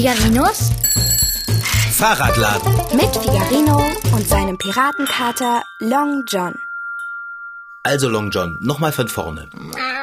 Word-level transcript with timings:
Figarinos 0.00 0.70
Fahrradladen. 1.92 2.72
mit 2.96 3.14
Figarino 3.14 3.82
und 4.14 4.26
seinem 4.26 4.56
Piratenkater 4.56 5.62
Long 5.78 6.24
John. 6.26 6.54
Also 7.82 8.08
Long 8.08 8.30
John, 8.30 8.56
nochmal 8.62 8.92
von 8.92 9.08
vorne. 9.08 9.50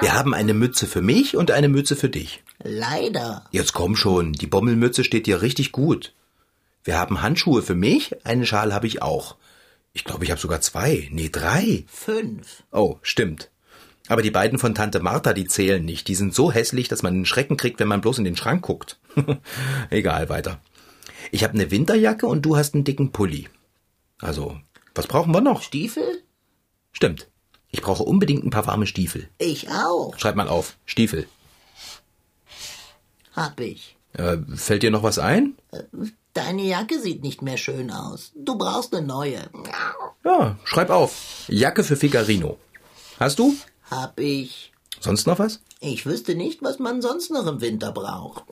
Wir 0.02 0.14
haben 0.14 0.36
eine 0.36 0.54
Mütze 0.54 0.86
für 0.86 1.02
mich 1.02 1.36
und 1.36 1.50
eine 1.50 1.68
Mütze 1.68 1.96
für 1.96 2.10
dich. 2.10 2.43
Leider. 2.61 3.41
Jetzt 3.50 3.73
komm 3.73 3.96
schon, 3.96 4.33
die 4.33 4.46
Bommelmütze 4.46 5.04
steht 5.04 5.25
dir 5.25 5.41
richtig 5.41 5.71
gut. 5.71 6.14
Wir 6.84 7.00
haben 7.00 7.23
Handschuhe 7.23 7.64
für 7.64 7.73
mich, 7.73 8.23
eine 8.23 8.45
Schal 8.45 8.75
habe 8.75 8.86
ich 8.86 9.02
auch. 9.02 9.36
Ich 9.93 10.04
glaube, 10.04 10.25
ich 10.25 10.29
habe 10.29 10.39
sogar 10.39 10.61
zwei, 10.61 11.07
nee, 11.11 11.29
drei. 11.29 11.86
Fünf. 11.87 12.61
Oh, 12.71 12.98
stimmt. 13.01 13.50
Aber 14.10 14.21
die 14.21 14.32
beiden 14.32 14.60
von 14.60 14.74
Tante 14.74 15.00
Martha, 15.00 15.34
die 15.34 15.47
zählen 15.47 15.84
nicht. 15.84 16.07
Die 16.07 16.15
sind 16.15 16.34
so 16.34 16.52
hässlich, 16.52 16.88
dass 16.88 17.04
man 17.04 17.14
einen 17.14 17.25
Schrecken 17.25 17.57
kriegt, 17.57 17.79
wenn 17.79 17.88
man 17.88 18.02
bloß 18.02 18.20
in 18.20 18.25
den 18.25 18.38
Schrank 18.38 18.61
guckt. 18.61 19.00
Egal, 19.89 20.29
weiter. 20.29 20.61
Ich 21.32 21.43
habe 21.43 21.54
eine 21.54 21.71
Winterjacke 21.71 22.28
und 22.28 22.43
du 22.43 22.56
hast 22.56 22.74
einen 22.74 22.84
dicken 22.84 23.12
Pulli. 23.12 23.50
Also, 24.20 24.57
was 24.96 25.07
brauchen 25.07 25.34
wir 25.34 25.42
noch? 25.42 25.62
Stiefel? 25.62 26.24
Stimmt. 26.92 27.28
Ich 27.70 27.82
brauche 27.82 28.04
unbedingt 28.04 28.46
ein 28.46 28.50
paar 28.50 28.65
warme 28.65 28.88
Stiefel. 28.88 29.29
Ich 29.38 29.70
auch. 29.70 30.18
Schreib 30.18 30.36
mal 30.36 30.48
auf. 30.48 30.78
Stiefel. 30.86 31.28
Hab 33.36 33.59
ich. 33.59 33.98
Äh, 34.14 34.38
fällt 34.56 34.84
dir 34.84 34.92
noch 34.92 35.03
was 35.03 35.20
ein? 35.20 35.56
Deine 36.34 36.64
Jacke 36.64 37.00
sieht 37.00 37.23
nicht 37.23 37.42
mehr 37.42 37.58
schön 37.58 37.92
aus. 37.92 38.31
Du 38.36 38.58
brauchst 38.58 38.95
eine 38.95 39.06
neue. 39.06 39.50
Ja, 40.23 40.58
schreib 40.64 40.89
auf. 40.89 41.45
Jacke 41.48 41.84
für 41.84 41.95
Figarino. 41.95 42.58
Hast 43.20 43.40
du? 43.40 43.56
Hab 43.90 44.20
ich. 44.20 44.72
Sonst 45.00 45.28
noch 45.28 45.40
was? 45.40 45.62
Ich 45.80 46.06
wüsste 46.06 46.36
nicht, 46.36 46.64
was 46.64 46.80
man 46.80 47.02
sonst 47.02 47.30
noch 47.32 47.46
im 47.46 47.62
Winter 47.62 47.92
braucht. 47.92 48.44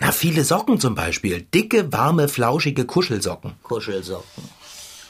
Na, 0.00 0.12
viele 0.12 0.44
Socken 0.44 0.80
zum 0.80 0.94
Beispiel. 0.94 1.42
Dicke, 1.42 1.92
warme, 1.92 2.28
flauschige 2.28 2.84
Kuschelsocken. 2.84 3.54
Kuschelsocken. 3.62 4.44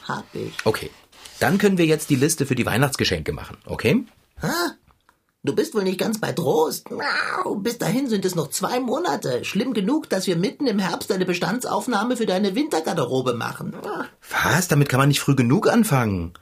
Hab 0.07 0.25
ich. 0.35 0.53
Okay. 0.65 0.91
Dann 1.39 1.57
können 1.57 1.79
wir 1.79 1.87
jetzt 1.87 2.11
die 2.11 2.17
Liste 2.17 2.45
für 2.45 2.55
die 2.55 2.67
Weihnachtsgeschenke 2.67 3.33
machen, 3.33 3.57
okay? 3.65 4.05
Du 5.43 5.55
bist 5.55 5.75
wohl 5.75 5.85
nicht 5.85 5.99
ganz 5.99 6.21
bei 6.21 6.33
Trost. 6.33 6.91
Bis 7.61 7.79
dahin 7.79 8.11
sind 8.11 8.27
es 8.27 8.35
noch 8.35 8.51
zwei 8.51 8.79
Monate. 8.79 9.43
Schlimm 9.47 9.73
genug, 9.73 10.11
dass 10.11 10.27
wir 10.27 10.37
mitten 10.37 10.67
im 10.67 10.79
Herbst 10.79 11.11
eine 11.11 11.25
Bestandsaufnahme 11.25 12.19
für 12.19 12.27
deine 12.27 12.55
Wintergarderobe 12.55 13.33
machen. 13.33 13.75
Was? 14.31 14.69
Damit 14.69 14.91
kann 14.91 15.01
man 15.01 15.09
nicht 15.09 15.21
früh 15.21 15.35
genug 15.35 15.67
anfangen. 15.67 16.35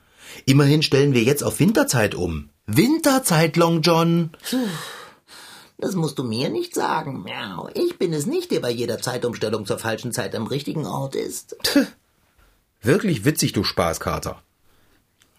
Immerhin 0.45 0.81
stellen 0.83 1.13
wir 1.13 1.23
jetzt 1.23 1.43
auf 1.43 1.59
Winterzeit 1.59 2.15
um. 2.15 2.49
Winterzeit, 2.65 3.55
Long 3.57 3.81
John. 3.81 4.31
Das 5.77 5.95
musst 5.95 6.19
du 6.19 6.23
mir 6.23 6.49
nicht 6.49 6.75
sagen. 6.75 7.23
Miau. 7.23 7.69
Ich 7.73 7.97
bin 7.97 8.13
es 8.13 8.25
nicht, 8.25 8.51
der 8.51 8.59
bei 8.59 8.69
jeder 8.69 8.99
Zeitumstellung 8.99 9.65
zur 9.65 9.79
falschen 9.79 10.11
Zeit 10.11 10.35
am 10.35 10.47
richtigen 10.47 10.85
Ort 10.85 11.15
ist. 11.15 11.55
Wirklich 12.81 13.25
witzig, 13.25 13.53
du 13.53 13.63
Spaßkater. 13.63 14.41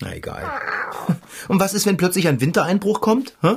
Na 0.00 0.14
egal. 0.14 0.50
Und 1.48 1.60
was 1.60 1.74
ist, 1.74 1.86
wenn 1.86 1.96
plötzlich 1.96 2.26
ein 2.26 2.40
Wintereinbruch 2.40 3.00
kommt? 3.00 3.36
Hä? 3.42 3.56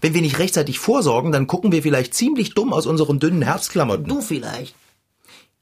Wenn 0.00 0.14
wir 0.14 0.22
nicht 0.22 0.38
rechtzeitig 0.38 0.78
vorsorgen, 0.78 1.32
dann 1.32 1.46
gucken 1.46 1.72
wir 1.72 1.82
vielleicht 1.82 2.14
ziemlich 2.14 2.54
dumm 2.54 2.72
aus 2.72 2.86
unseren 2.86 3.18
dünnen 3.18 3.42
Herbstklamotten. 3.42 4.06
Du 4.06 4.20
vielleicht. 4.20 4.74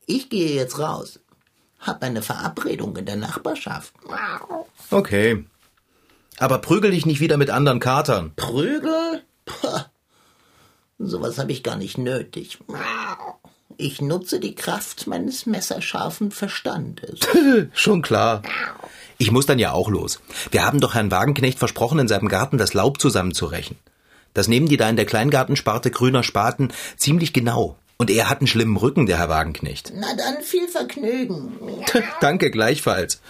Ich 0.07 0.29
gehe 0.29 0.55
jetzt 0.55 0.79
raus. 0.79 1.21
Hab 1.83 2.03
eine 2.03 2.23
Verabredung 2.23 2.97
in 2.97 3.07
der 3.07 3.17
Nachbarschaft. 3.17 3.93
Okay. 4.91 5.45
Aber 6.39 6.59
prügel 6.59 6.93
dich 6.93 7.07
nicht 7.07 7.21
wieder 7.21 7.37
mit 7.37 7.51
anderen 7.51 7.81
Katern. 7.81 8.33
Prügel? 8.37 9.23
Puh. 9.45 9.81
Sowas 10.99 11.39
habe 11.39 11.53
ich 11.53 11.63
gar 11.63 11.77
nicht 11.77 11.99
nötig. 11.99 12.59
Ich 13.77 14.01
nutze 14.01 14.39
die 14.39 14.55
Kraft 14.55 15.07
meines 15.09 15.47
messerscharfen 15.47 16.31
Verstandes. 16.31 17.21
Schon 17.75 18.03
klar. 18.03 18.43
Ich 19.19 19.33
muss 19.33 19.47
dann 19.47 19.59
ja 19.59 19.73
auch 19.73 19.89
los. 19.89 20.21
Wir 20.51 20.65
haben 20.65 20.81
doch 20.81 20.95
Herrn 20.95 21.11
Wagenknecht 21.11 21.59
versprochen, 21.59 21.99
in 21.99 22.09
seinem 22.09 22.29
Garten 22.29 22.59
das 22.59 22.75
Laub 22.75 23.01
zusammenzurechen. 23.01 23.77
Das 24.35 24.49
nehmen 24.49 24.69
die 24.69 24.77
da 24.77 24.89
in 24.89 24.97
der 24.97 25.07
Kleingartensparte 25.07 25.91
grüner 25.91 26.23
Spaten 26.23 26.73
ziemlich 26.97 27.33
genau. 27.33 27.77
Und 28.03 28.11
er 28.11 28.29
hat 28.29 28.41
einen 28.41 28.49
schlimmen 28.49 28.77
Rücken, 28.77 29.07
der 29.07 29.19
Herr 29.19 29.29
Wagenknecht. 29.29 29.93
Na 29.95 30.13
dann 30.17 30.43
viel 30.43 30.67
Vergnügen. 30.67 31.53
Danke 32.21 32.51
gleichfalls. 32.51 33.21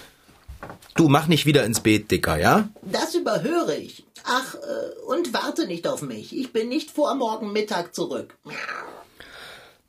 Du 0.94 1.10
mach 1.10 1.26
nicht 1.26 1.44
wieder 1.44 1.66
ins 1.66 1.80
Beet, 1.80 2.10
Dicker, 2.10 2.38
ja? 2.40 2.70
Das 2.80 3.14
überhöre 3.14 3.76
ich. 3.76 4.06
Ach, 4.24 4.54
äh, 4.54 5.00
und 5.08 5.34
warte 5.34 5.66
nicht 5.66 5.86
auf 5.86 6.00
mich. 6.00 6.34
Ich 6.34 6.54
bin 6.54 6.70
nicht 6.70 6.90
vor 6.90 7.14
morgen 7.16 7.52
Mittag 7.52 7.94
zurück. 7.94 8.38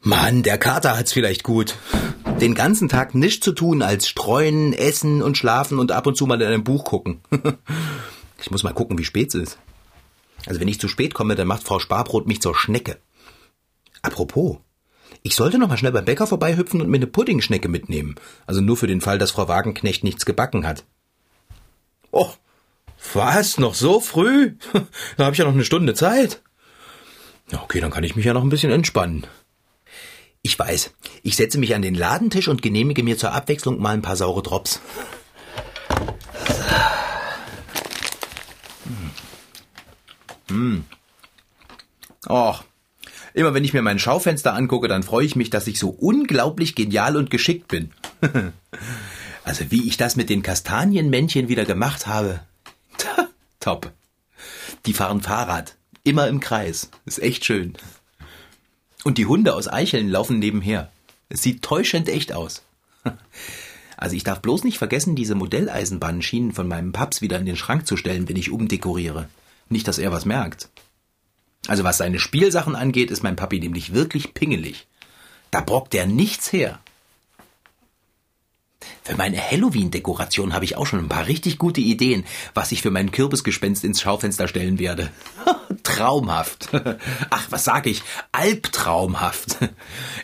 Mann, 0.01 0.43
der 0.43 0.57
Kater 0.57 0.97
hat's 0.97 1.13
vielleicht 1.13 1.43
gut. 1.43 1.75
Den 2.41 2.53
ganzen 2.53 2.89
Tag 2.89 3.15
nichts 3.15 3.45
zu 3.45 3.53
tun 3.53 3.83
als 3.83 4.09
streuen, 4.09 4.73
essen 4.73 5.21
und 5.21 5.37
schlafen 5.37 5.79
und 5.79 5.93
ab 5.93 6.07
und 6.07 6.17
zu 6.17 6.25
mal 6.25 6.41
in 6.41 6.47
einem 6.47 6.65
Buch 6.65 6.83
gucken. 6.83 7.21
Ich 8.41 8.51
muss 8.51 8.63
mal 8.63 8.73
gucken, 8.73 8.97
wie 8.97 9.05
spät 9.05 9.29
es 9.29 9.35
ist. 9.35 9.57
Also 10.45 10.59
wenn 10.59 10.67
ich 10.67 10.77
zu 10.77 10.89
spät 10.89 11.13
komme, 11.13 11.35
dann 11.35 11.47
macht 11.47 11.63
Frau 11.63 11.79
Sparbrot 11.79 12.27
mich 12.27 12.41
zur 12.41 12.53
Schnecke. 12.53 12.97
Apropos, 14.01 14.57
ich 15.23 15.35
sollte 15.35 15.57
noch 15.57 15.69
mal 15.69 15.77
schnell 15.77 15.93
beim 15.93 16.05
Bäcker 16.05 16.27
vorbeihüpfen 16.27 16.81
und 16.81 16.89
mir 16.89 16.97
eine 16.97 17.07
Puddingschnecke 17.07 17.69
mitnehmen. 17.69 18.15
Also 18.45 18.59
nur 18.59 18.75
für 18.75 18.87
den 18.87 18.99
Fall, 18.99 19.17
dass 19.17 19.31
Frau 19.31 19.47
Wagenknecht 19.47 20.03
nichts 20.03 20.25
gebacken 20.25 20.67
hat. 20.67 20.83
Oh, 22.11 22.29
was? 23.13 23.57
Noch 23.57 23.73
so 23.73 23.99
früh? 23.99 24.55
Da 25.17 25.25
habe 25.25 25.33
ich 25.33 25.39
ja 25.39 25.45
noch 25.45 25.53
eine 25.53 25.63
Stunde 25.63 25.93
Zeit. 25.93 26.41
Ja, 27.51 27.61
okay, 27.61 27.79
dann 27.79 27.91
kann 27.91 28.03
ich 28.03 28.15
mich 28.15 28.25
ja 28.25 28.33
noch 28.33 28.43
ein 28.43 28.49
bisschen 28.49 28.71
entspannen. 28.71 29.25
Ich 30.41 30.59
weiß, 30.59 30.93
ich 31.23 31.37
setze 31.37 31.57
mich 31.57 31.73
an 31.73 31.81
den 31.81 31.95
Ladentisch 31.95 32.49
und 32.49 32.61
genehmige 32.61 33.01
mir 33.01 33.17
zur 33.17 33.31
Abwechslung 33.31 33.81
mal 33.81 33.93
ein 33.93 34.01
paar 34.01 34.17
saure 34.17 34.43
Drops. 34.43 34.81
Hm. 40.49 40.83
Och, 42.27 42.63
immer 43.33 43.53
wenn 43.53 43.63
ich 43.63 43.73
mir 43.73 43.81
mein 43.81 43.99
Schaufenster 43.99 44.53
angucke, 44.53 44.87
dann 44.87 45.03
freue 45.03 45.25
ich 45.25 45.35
mich, 45.35 45.49
dass 45.49 45.67
ich 45.67 45.79
so 45.79 45.89
unglaublich 45.89 46.75
genial 46.75 47.17
und 47.17 47.29
geschickt 47.29 47.67
bin. 47.67 47.91
also 49.43 49.65
wie 49.69 49.87
ich 49.87 49.97
das 49.97 50.15
mit 50.15 50.29
den 50.29 50.43
Kastanienmännchen 50.43 51.47
wieder 51.47 51.65
gemacht 51.65 52.07
habe. 52.07 52.41
Top. 53.59 53.91
Die 54.85 54.93
fahren 54.93 55.21
Fahrrad. 55.21 55.75
Immer 56.03 56.27
im 56.27 56.39
Kreis. 56.39 56.89
Ist 57.05 57.21
echt 57.21 57.45
schön. 57.45 57.73
Und 59.03 59.17
die 59.17 59.25
Hunde 59.25 59.53
aus 59.53 59.67
Eicheln 59.67 60.09
laufen 60.09 60.39
nebenher. 60.39 60.91
Es 61.29 61.41
sieht 61.41 61.61
täuschend 61.61 62.09
echt 62.09 62.33
aus. 62.33 62.63
Also 63.95 64.17
ich 64.17 64.25
darf 64.25 64.41
bloß 64.41 64.65
nicht 64.65 64.79
vergessen, 64.79 65.15
diese 65.15 65.33
Modelleisenbahnschienen 65.33 66.51
von 66.51 66.67
meinem 66.67 66.91
Paps 66.91 67.21
wieder 67.21 67.39
in 67.39 67.45
den 67.45 67.55
Schrank 67.55 67.87
zu 67.87 67.95
stellen, 67.95 68.27
wenn 68.27 68.35
ich 68.35 68.51
umdekoriere. 68.51 69.29
Nicht, 69.69 69.87
dass 69.87 69.97
er 69.97 70.11
was 70.11 70.25
merkt. 70.25 70.67
Also 71.67 71.83
was 71.83 71.97
seine 71.97 72.19
Spielsachen 72.19 72.75
angeht, 72.75 73.11
ist 73.11 73.23
mein 73.23 73.35
Papi 73.35 73.59
nämlich 73.59 73.93
wirklich 73.93 74.33
pingelig. 74.33 74.87
Da 75.51 75.61
brockt 75.61 75.95
er 75.95 76.05
nichts 76.05 76.51
her. 76.51 76.79
Für 79.03 79.15
meine 79.15 79.37
Halloween-Dekoration 79.37 80.53
habe 80.53 80.65
ich 80.65 80.77
auch 80.77 80.85
schon 80.85 80.99
ein 80.99 81.09
paar 81.09 81.27
richtig 81.27 81.57
gute 81.57 81.81
Ideen, 81.81 82.25
was 82.53 82.71
ich 82.71 82.81
für 82.81 82.91
mein 82.91 83.11
Kürbisgespenst 83.11 83.83
ins 83.83 84.01
Schaufenster 84.01 84.47
stellen 84.47 84.79
werde. 84.79 85.09
Traumhaft. 85.83 86.69
Ach, 87.29 87.47
was 87.49 87.63
sag 87.63 87.85
ich? 87.87 88.01
Albtraumhaft. 88.31 89.57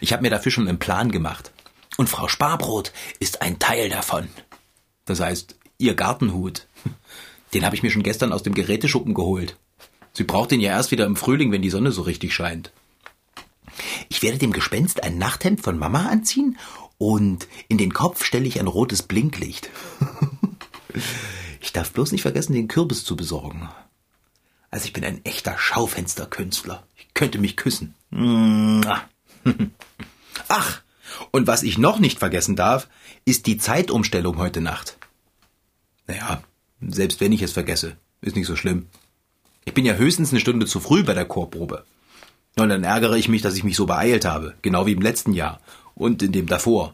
Ich 0.01 0.13
habe 0.13 0.23
mir 0.23 0.29
dafür 0.29 0.51
schon 0.51 0.67
einen 0.67 0.79
Plan 0.79 1.11
gemacht. 1.11 1.51
Und 1.97 2.09
Frau 2.09 2.27
Sparbrot 2.29 2.93
ist 3.19 3.41
ein 3.41 3.59
Teil 3.59 3.89
davon. 3.89 4.29
Das 5.05 5.19
heißt, 5.19 5.55
ihr 5.77 5.95
Gartenhut. 5.95 6.67
Den 7.53 7.65
habe 7.65 7.75
ich 7.75 7.83
mir 7.83 7.91
schon 7.91 8.03
gestern 8.03 8.31
aus 8.31 8.43
dem 8.43 8.53
Geräteschuppen 8.53 9.13
geholt. 9.13 9.57
Sie 10.19 10.25
braucht 10.25 10.51
den 10.51 10.59
ja 10.59 10.71
erst 10.71 10.91
wieder 10.91 11.05
im 11.05 11.15
Frühling, 11.15 11.53
wenn 11.53 11.61
die 11.61 11.69
Sonne 11.69 11.93
so 11.93 12.01
richtig 12.01 12.33
scheint. 12.33 12.73
Ich 14.09 14.21
werde 14.21 14.37
dem 14.37 14.51
Gespenst 14.51 15.01
ein 15.01 15.17
Nachthemd 15.17 15.61
von 15.61 15.79
Mama 15.79 16.09
anziehen 16.09 16.57
und 16.97 17.47
in 17.69 17.77
den 17.77 17.93
Kopf 17.93 18.25
stelle 18.25 18.45
ich 18.45 18.59
ein 18.59 18.67
rotes 18.67 19.01
Blinklicht. 19.01 19.69
Ich 21.61 21.71
darf 21.71 21.93
bloß 21.93 22.11
nicht 22.11 22.23
vergessen, 22.23 22.51
den 22.51 22.67
Kürbis 22.67 23.05
zu 23.05 23.15
besorgen. 23.15 23.69
Also 24.71 24.87
ich 24.87 24.91
bin 24.91 25.05
ein 25.05 25.23
echter 25.23 25.57
Schaufensterkünstler. 25.57 26.85
Ich 26.97 27.13
könnte 27.13 27.37
mich 27.37 27.55
küssen. 27.55 27.95
Ach, 30.49 30.81
und 31.31 31.47
was 31.47 31.63
ich 31.63 31.77
noch 31.77 31.99
nicht 31.99 32.19
vergessen 32.19 32.57
darf, 32.57 32.89
ist 33.23 33.45
die 33.45 33.57
Zeitumstellung 33.57 34.35
heute 34.35 34.59
Nacht. 34.59 34.97
Naja, 36.07 36.43
selbst 36.81 37.21
wenn 37.21 37.31
ich 37.31 37.41
es 37.41 37.53
vergesse, 37.53 37.95
ist 38.19 38.35
nicht 38.35 38.47
so 38.47 38.57
schlimm. 38.57 38.87
Ich 39.65 39.73
bin 39.73 39.85
ja 39.85 39.93
höchstens 39.93 40.31
eine 40.31 40.39
Stunde 40.39 40.65
zu 40.65 40.79
früh 40.79 41.03
bei 41.03 41.13
der 41.13 41.25
Chorprobe. 41.25 41.83
Und 42.57 42.69
dann 42.69 42.83
ärgere 42.83 43.15
ich 43.15 43.29
mich, 43.29 43.41
dass 43.41 43.55
ich 43.55 43.63
mich 43.63 43.75
so 43.75 43.85
beeilt 43.85 44.25
habe. 44.25 44.55
Genau 44.61 44.85
wie 44.85 44.93
im 44.93 45.01
letzten 45.01 45.33
Jahr. 45.33 45.59
Und 45.95 46.21
in 46.21 46.31
dem 46.31 46.47
davor. 46.47 46.93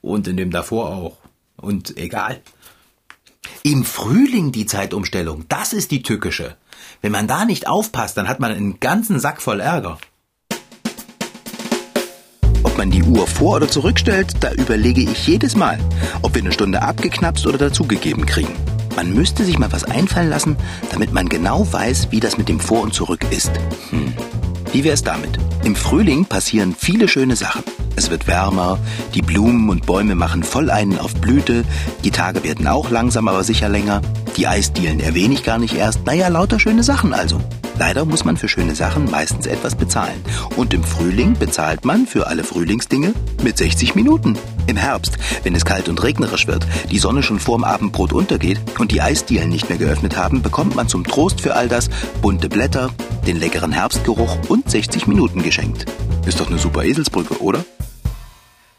Und 0.00 0.26
in 0.26 0.36
dem 0.36 0.50
davor 0.50 0.90
auch. 0.90 1.18
Und 1.56 1.96
egal. 1.96 2.40
Im 3.62 3.84
Frühling 3.84 4.52
die 4.52 4.66
Zeitumstellung, 4.66 5.44
das 5.48 5.72
ist 5.72 5.90
die 5.90 6.02
tückische. 6.02 6.56
Wenn 7.00 7.12
man 7.12 7.28
da 7.28 7.44
nicht 7.44 7.68
aufpasst, 7.68 8.16
dann 8.16 8.28
hat 8.28 8.40
man 8.40 8.52
einen 8.52 8.80
ganzen 8.80 9.20
Sack 9.20 9.40
voll 9.40 9.60
Ärger. 9.60 9.98
Ob 12.64 12.78
man 12.78 12.90
die 12.90 13.02
Uhr 13.02 13.26
vor- 13.26 13.56
oder 13.56 13.68
zurückstellt, 13.68 14.34
da 14.40 14.52
überlege 14.52 15.02
ich 15.02 15.26
jedes 15.26 15.56
Mal, 15.56 15.78
ob 16.22 16.34
wir 16.34 16.42
eine 16.42 16.52
Stunde 16.52 16.82
abgeknapst 16.82 17.46
oder 17.46 17.58
dazugegeben 17.58 18.26
kriegen. 18.26 18.54
Man 18.96 19.14
müsste 19.14 19.44
sich 19.44 19.58
mal 19.58 19.72
was 19.72 19.84
einfallen 19.84 20.30
lassen, 20.30 20.56
damit 20.90 21.12
man 21.12 21.28
genau 21.28 21.66
weiß, 21.70 22.08
wie 22.10 22.20
das 22.20 22.38
mit 22.38 22.48
dem 22.48 22.60
Vor 22.60 22.82
und 22.82 22.94
Zurück 22.94 23.24
ist. 23.30 23.50
Hm. 23.90 24.12
Wie 24.72 24.84
wär's 24.84 25.02
damit? 25.02 25.38
Im 25.64 25.76
Frühling 25.76 26.24
passieren 26.24 26.74
viele 26.76 27.08
schöne 27.08 27.36
Sachen. 27.36 27.62
Es 27.96 28.10
wird 28.10 28.26
wärmer, 28.26 28.78
die 29.14 29.22
Blumen 29.22 29.68
und 29.68 29.86
Bäume 29.86 30.14
machen 30.14 30.42
voll 30.42 30.70
einen 30.70 30.98
auf 30.98 31.14
Blüte, 31.14 31.64
die 32.04 32.10
Tage 32.10 32.42
werden 32.44 32.66
auch 32.66 32.90
langsam 32.90 33.28
aber 33.28 33.44
sicher 33.44 33.68
länger, 33.68 34.00
die 34.36 34.46
Eisdielen 34.46 35.00
erwähne 35.00 35.34
ich 35.34 35.44
gar 35.44 35.58
nicht 35.58 35.74
erst, 35.74 36.06
naja, 36.06 36.28
lauter 36.28 36.58
schöne 36.58 36.82
Sachen 36.82 37.12
also. 37.12 37.40
Leider 37.78 38.04
muss 38.04 38.24
man 38.24 38.36
für 38.36 38.48
schöne 38.48 38.74
Sachen 38.74 39.10
meistens 39.10 39.46
etwas 39.46 39.74
bezahlen. 39.74 40.22
Und 40.56 40.74
im 40.74 40.84
Frühling 40.84 41.36
bezahlt 41.38 41.84
man 41.84 42.06
für 42.06 42.26
alle 42.26 42.44
Frühlingsdinge 42.44 43.14
mit 43.42 43.58
60 43.58 43.94
Minuten. 43.94 44.38
Im 44.66 44.76
Herbst, 44.76 45.18
wenn 45.42 45.54
es 45.54 45.64
kalt 45.64 45.88
und 45.88 46.02
regnerisch 46.02 46.46
wird, 46.46 46.66
die 46.90 46.98
Sonne 46.98 47.22
schon 47.22 47.40
vorm 47.40 47.64
Abendbrot 47.64 48.12
untergeht 48.12 48.60
und 48.78 48.92
die 48.92 49.00
Eisdielen 49.00 49.48
nicht 49.48 49.68
mehr 49.68 49.78
geöffnet 49.78 50.16
haben, 50.16 50.42
bekommt 50.42 50.76
man 50.76 50.88
zum 50.88 51.04
Trost 51.04 51.40
für 51.40 51.56
all 51.56 51.68
das 51.68 51.90
bunte 52.20 52.48
Blätter, 52.48 52.90
den 53.26 53.38
leckeren 53.38 53.72
Herbstgeruch 53.72 54.38
und 54.48 54.70
60 54.70 55.06
Minuten 55.06 55.42
geschenkt. 55.42 55.86
Ist 56.24 56.38
doch 56.38 56.46
eine 56.46 56.58
super 56.58 56.84
Eselsbrücke, 56.84 57.42
oder? 57.42 57.64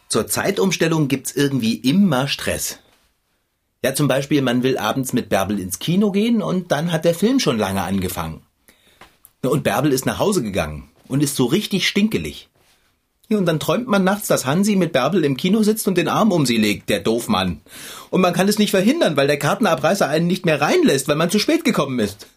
Zur 0.07 0.27
Zeitumstellung 0.27 1.09
gibt's 1.09 1.33
irgendwie 1.33 1.75
immer 1.75 2.29
Stress. 2.29 2.79
Ja, 3.83 3.93
zum 3.93 4.07
Beispiel, 4.07 4.41
man 4.41 4.63
will 4.63 4.77
abends 4.77 5.11
mit 5.11 5.27
Bärbel 5.27 5.59
ins 5.59 5.79
Kino 5.79 6.11
gehen 6.11 6.41
und 6.41 6.71
dann 6.71 6.93
hat 6.93 7.03
der 7.03 7.13
Film 7.13 7.41
schon 7.41 7.57
lange 7.57 7.81
angefangen. 7.81 8.43
Und 9.41 9.65
Bärbel 9.65 9.91
ist 9.91 10.05
nach 10.05 10.19
Hause 10.19 10.41
gegangen 10.41 10.89
und 11.09 11.21
ist 11.21 11.35
so 11.35 11.45
richtig 11.45 11.85
stinkelig. 11.85 12.49
Und 13.29 13.45
dann 13.45 13.59
träumt 13.59 13.87
man 13.87 14.03
nachts, 14.03 14.27
dass 14.27 14.45
Hansi 14.45 14.75
mit 14.75 14.91
Bärbel 14.91 15.23
im 15.23 15.37
Kino 15.37 15.63
sitzt 15.63 15.87
und 15.87 15.97
den 15.97 16.07
Arm 16.07 16.31
um 16.31 16.45
sie 16.45 16.57
legt, 16.57 16.89
der 16.89 16.99
Doofmann. 16.99 17.61
Und 18.09 18.21
man 18.21 18.33
kann 18.33 18.49
es 18.49 18.59
nicht 18.59 18.71
verhindern, 18.71 19.15
weil 19.17 19.27
der 19.27 19.39
Kartenabreißer 19.39 20.07
einen 20.07 20.27
nicht 20.27 20.45
mehr 20.45 20.61
reinlässt, 20.61 21.07
weil 21.07 21.15
man 21.15 21.31
zu 21.31 21.39
spät 21.39 21.63
gekommen 21.63 21.99
ist. 21.99 22.27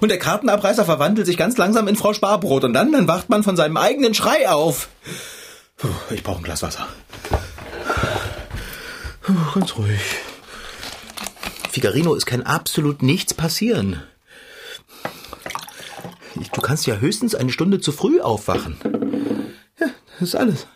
Und 0.00 0.10
der 0.10 0.18
Kartenabreißer 0.18 0.84
verwandelt 0.84 1.26
sich 1.26 1.36
ganz 1.36 1.56
langsam 1.56 1.88
in 1.88 1.96
Frau 1.96 2.12
Sparbrot 2.12 2.64
und 2.64 2.74
dann, 2.74 2.92
dann 2.92 3.08
wacht 3.08 3.30
man 3.30 3.42
von 3.42 3.56
seinem 3.56 3.78
eigenen 3.78 4.14
Schrei 4.14 4.48
auf. 4.48 4.88
Puh, 5.76 5.88
ich 6.10 6.22
brauche 6.22 6.38
ein 6.38 6.44
Glas 6.44 6.62
Wasser. 6.62 6.86
Puh, 9.22 9.32
ganz 9.54 9.76
ruhig. 9.76 10.00
Figarino, 11.70 12.14
es 12.14 12.26
kann 12.26 12.42
absolut 12.42 13.02
nichts 13.02 13.34
passieren. 13.34 14.02
Du 16.52 16.60
kannst 16.60 16.86
ja 16.86 16.96
höchstens 16.96 17.34
eine 17.34 17.50
Stunde 17.50 17.80
zu 17.80 17.90
früh 17.90 18.20
aufwachen. 18.20 18.76
Das 20.24 20.30
ist 20.32 20.40
alles. 20.40 20.66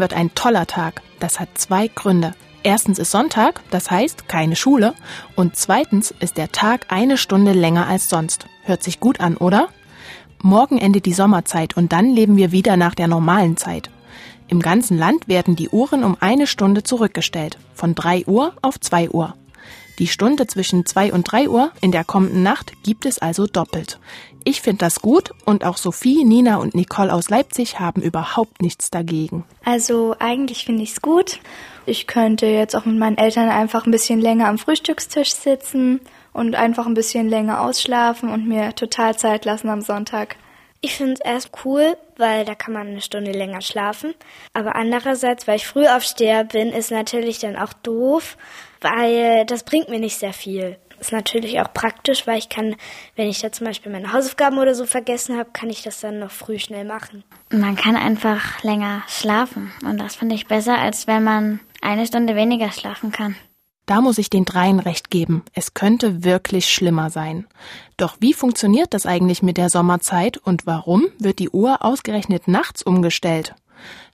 Wird 0.00 0.14
ein 0.14 0.34
toller 0.34 0.66
Tag. 0.66 1.02
Das 1.18 1.38
hat 1.40 1.50
zwei 1.58 1.86
Gründe. 1.88 2.32
Erstens 2.62 2.98
ist 2.98 3.10
Sonntag, 3.10 3.60
das 3.70 3.90
heißt 3.90 4.28
keine 4.28 4.56
Schule. 4.56 4.94
Und 5.36 5.56
zweitens 5.56 6.10
ist 6.20 6.38
der 6.38 6.50
Tag 6.50 6.86
eine 6.88 7.18
Stunde 7.18 7.52
länger 7.52 7.86
als 7.86 8.08
sonst. 8.08 8.46
Hört 8.62 8.82
sich 8.82 8.98
gut 8.98 9.20
an, 9.20 9.36
oder? 9.36 9.68
Morgen 10.40 10.78
endet 10.78 11.04
die 11.04 11.12
Sommerzeit 11.12 11.76
und 11.76 11.92
dann 11.92 12.14
leben 12.14 12.38
wir 12.38 12.50
wieder 12.50 12.78
nach 12.78 12.94
der 12.94 13.08
normalen 13.08 13.58
Zeit. 13.58 13.90
Im 14.48 14.60
ganzen 14.60 14.96
Land 14.96 15.28
werden 15.28 15.54
die 15.54 15.68
Uhren 15.68 16.02
um 16.02 16.16
eine 16.18 16.46
Stunde 16.46 16.82
zurückgestellt. 16.82 17.58
Von 17.74 17.94
3 17.94 18.24
Uhr 18.24 18.54
auf 18.62 18.80
2 18.80 19.10
Uhr. 19.10 19.34
Die 20.00 20.06
Stunde 20.06 20.46
zwischen 20.46 20.86
2 20.86 21.12
und 21.12 21.30
3 21.30 21.50
Uhr 21.50 21.72
in 21.82 21.92
der 21.92 22.04
kommenden 22.04 22.42
Nacht 22.42 22.72
gibt 22.82 23.04
es 23.04 23.18
also 23.18 23.46
doppelt. 23.46 24.00
Ich 24.44 24.62
finde 24.62 24.78
das 24.78 25.02
gut 25.02 25.32
und 25.44 25.62
auch 25.62 25.76
Sophie, 25.76 26.24
Nina 26.24 26.56
und 26.56 26.74
Nicole 26.74 27.12
aus 27.12 27.28
Leipzig 27.28 27.78
haben 27.78 28.00
überhaupt 28.00 28.62
nichts 28.62 28.88
dagegen. 28.88 29.44
Also 29.62 30.16
eigentlich 30.18 30.64
finde 30.64 30.84
ich 30.84 30.92
es 30.92 31.02
gut. 31.02 31.40
Ich 31.84 32.06
könnte 32.06 32.46
jetzt 32.46 32.74
auch 32.74 32.86
mit 32.86 32.96
meinen 32.96 33.18
Eltern 33.18 33.50
einfach 33.50 33.84
ein 33.84 33.90
bisschen 33.90 34.22
länger 34.22 34.48
am 34.48 34.56
Frühstückstisch 34.56 35.34
sitzen 35.34 36.00
und 36.32 36.54
einfach 36.54 36.86
ein 36.86 36.94
bisschen 36.94 37.28
länger 37.28 37.60
ausschlafen 37.60 38.30
und 38.30 38.48
mir 38.48 38.74
total 38.74 39.18
Zeit 39.18 39.44
lassen 39.44 39.68
am 39.68 39.82
Sonntag. 39.82 40.36
Ich 40.82 40.96
finde 40.96 41.14
es 41.14 41.20
erst 41.20 41.50
cool, 41.64 41.96
weil 42.16 42.44
da 42.46 42.54
kann 42.54 42.72
man 42.72 42.88
eine 42.88 43.02
Stunde 43.02 43.32
länger 43.32 43.60
schlafen. 43.60 44.14
Aber 44.54 44.76
andererseits, 44.76 45.46
weil 45.46 45.56
ich 45.56 45.66
früh 45.66 45.86
aufsteher 45.86 46.44
bin, 46.44 46.70
ist 46.70 46.90
natürlich 46.90 47.38
dann 47.38 47.56
auch 47.56 47.74
doof, 47.74 48.38
weil 48.80 49.44
das 49.44 49.62
bringt 49.64 49.90
mir 49.90 50.00
nicht 50.00 50.16
sehr 50.16 50.32
viel. 50.32 50.78
Ist 50.98 51.12
natürlich 51.12 51.60
auch 51.60 51.72
praktisch, 51.72 52.26
weil 52.26 52.38
ich 52.38 52.50
kann, 52.50 52.76
wenn 53.16 53.28
ich 53.28 53.40
da 53.40 53.50
zum 53.50 53.66
Beispiel 53.66 53.90
meine 53.90 54.12
Hausaufgaben 54.12 54.58
oder 54.58 54.74
so 54.74 54.84
vergessen 54.84 55.38
habe, 55.38 55.50
kann 55.52 55.70
ich 55.70 55.82
das 55.82 56.00
dann 56.00 56.18
noch 56.18 56.30
früh 56.30 56.58
schnell 56.58 56.84
machen. 56.84 57.24
Man 57.50 57.76
kann 57.76 57.96
einfach 57.96 58.62
länger 58.62 59.02
schlafen 59.08 59.72
und 59.82 59.98
das 59.98 60.16
finde 60.16 60.34
ich 60.34 60.46
besser, 60.46 60.78
als 60.78 61.06
wenn 61.06 61.24
man 61.24 61.60
eine 61.80 62.06
Stunde 62.06 62.36
weniger 62.36 62.70
schlafen 62.70 63.12
kann. 63.12 63.36
Da 63.90 64.00
muss 64.00 64.18
ich 64.18 64.30
den 64.30 64.44
dreien 64.44 64.78
recht 64.78 65.10
geben. 65.10 65.42
Es 65.52 65.74
könnte 65.74 66.22
wirklich 66.22 66.68
schlimmer 66.72 67.10
sein. 67.10 67.48
Doch 67.96 68.18
wie 68.20 68.34
funktioniert 68.34 68.94
das 68.94 69.04
eigentlich 69.04 69.42
mit 69.42 69.56
der 69.56 69.68
Sommerzeit 69.68 70.36
und 70.38 70.64
warum 70.64 71.06
wird 71.18 71.40
die 71.40 71.50
Uhr 71.50 71.84
ausgerechnet 71.84 72.46
nachts 72.46 72.84
umgestellt? 72.84 73.56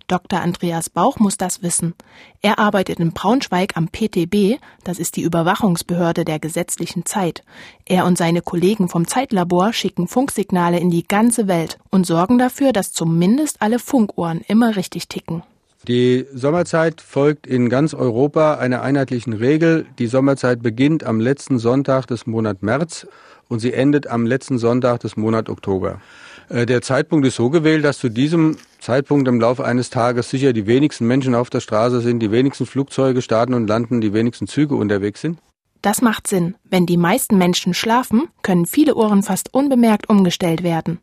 Dr. 0.07 0.41
Andreas 0.41 0.89
Bauch 0.89 1.19
muss 1.19 1.37
das 1.37 1.63
wissen. 1.63 1.95
Er 2.41 2.59
arbeitet 2.59 3.01
in 3.01 3.13
Braunschweig 3.13 3.77
am 3.77 3.89
PTB, 3.89 4.59
das 4.83 4.99
ist 4.99 5.15
die 5.17 5.23
Überwachungsbehörde 5.25 6.25
der 6.25 6.39
gesetzlichen 6.39 7.05
Zeit. 7.05 7.43
Er 7.85 8.07
und 8.07 8.17
seine 8.17 8.41
Kollegen 8.41 8.89
vom 8.89 9.07
Zeitlabor 9.07 9.75
schicken 9.75 10.09
Funksignale 10.09 10.79
in 10.79 10.89
die 10.89 11.07
ganze 11.07 11.49
Welt 11.49 11.77
und 11.91 12.07
sorgen 12.07 12.39
dafür, 12.39 12.73
dass 12.73 12.95
zumindest 12.95 13.61
alle 13.61 13.79
Funkuhren 13.79 14.41
immer 14.49 14.75
richtig 14.75 15.09
ticken. 15.09 15.43
Die 15.89 16.27
Sommerzeit 16.35 17.01
folgt 17.01 17.47
in 17.47 17.69
ganz 17.69 17.95
Europa 17.95 18.55
einer 18.55 18.83
einheitlichen 18.83 19.33
Regel. 19.33 19.87
Die 20.01 20.09
Sommerzeit 20.09 20.61
beginnt 20.61 21.05
am 21.05 21.21
letzten 21.21 21.61
Sonntag 21.61 22.07
des 22.07 22.27
Monats 22.27 22.61
März 22.61 23.07
und 23.49 23.61
sie 23.61 23.73
endet 23.73 24.09
am 24.09 24.27
letzten 24.27 24.59
Sonntag 24.59 24.99
des 25.01 25.17
Monats 25.17 25.49
Oktober. 25.49 26.01
Der 26.51 26.83
Zeitpunkt 26.83 27.25
ist 27.25 27.37
so 27.37 27.51
gewählt, 27.51 27.85
dass 27.85 27.99
zu 27.99 28.09
diesem 28.09 28.57
Zeitpunkt 28.81 29.29
im 29.29 29.41
Laufe 29.41 29.65
eines 29.65 29.91
Tages 29.91 30.29
sicher 30.29 30.53
die 30.53 30.67
wenigsten 30.67 31.07
Menschen 31.07 31.37
auf 31.37 31.51
der 31.51 31.61
Straße 31.61 32.01
sind, 32.01 32.19
die 32.21 32.33
wenigsten 32.33 32.67
Flugzeuge 32.67 33.23
starten 33.23 33.55
und 33.55 33.69
landen, 33.69 34.01
die 34.01 34.13
wenigsten 34.13 34.49
Züge 34.49 34.75
unterwegs 34.75 35.21
sind. 35.21 35.39
Das 35.87 36.03
macht 36.03 36.27
Sinn. 36.27 36.57
Wenn 36.65 36.85
die 36.85 36.97
meisten 36.97 37.39
Menschen 37.39 37.73
schlafen, 37.73 38.25
können 38.43 38.67
viele 38.67 38.97
Uhren 38.97 39.23
fast 39.23 39.55
unbemerkt 39.55 40.09
umgestellt 40.09 40.65
werden. 40.65 40.99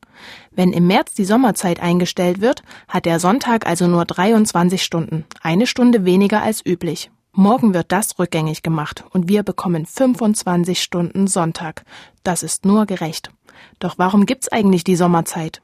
Wenn 0.51 0.73
im 0.73 0.87
März 0.87 1.13
die 1.13 1.23
Sommerzeit 1.23 1.79
eingestellt 1.79 2.41
wird, 2.41 2.63
hat 2.89 3.05
der 3.05 3.21
Sonntag 3.21 3.65
also 3.65 3.87
nur 3.87 4.03
23 4.03 4.83
Stunden, 4.83 5.23
eine 5.41 5.67
Stunde 5.67 6.03
weniger 6.03 6.41
als 6.41 6.65
üblich. 6.65 7.11
Morgen 7.31 7.73
wird 7.73 7.93
das 7.93 8.19
rückgängig 8.19 8.61
gemacht 8.61 9.05
und 9.11 9.29
wir 9.29 9.43
bekommen 9.43 9.85
25 9.85 10.83
Stunden 10.83 11.27
Sonntag. 11.27 11.85
Das 12.23 12.43
ist 12.43 12.65
nur 12.65 12.85
gerecht. 12.85 13.31
Doch 13.79 13.93
warum 13.97 14.25
gibt's 14.25 14.49
eigentlich 14.49 14.83
die 14.83 14.97
Sommerzeit? 14.97 15.61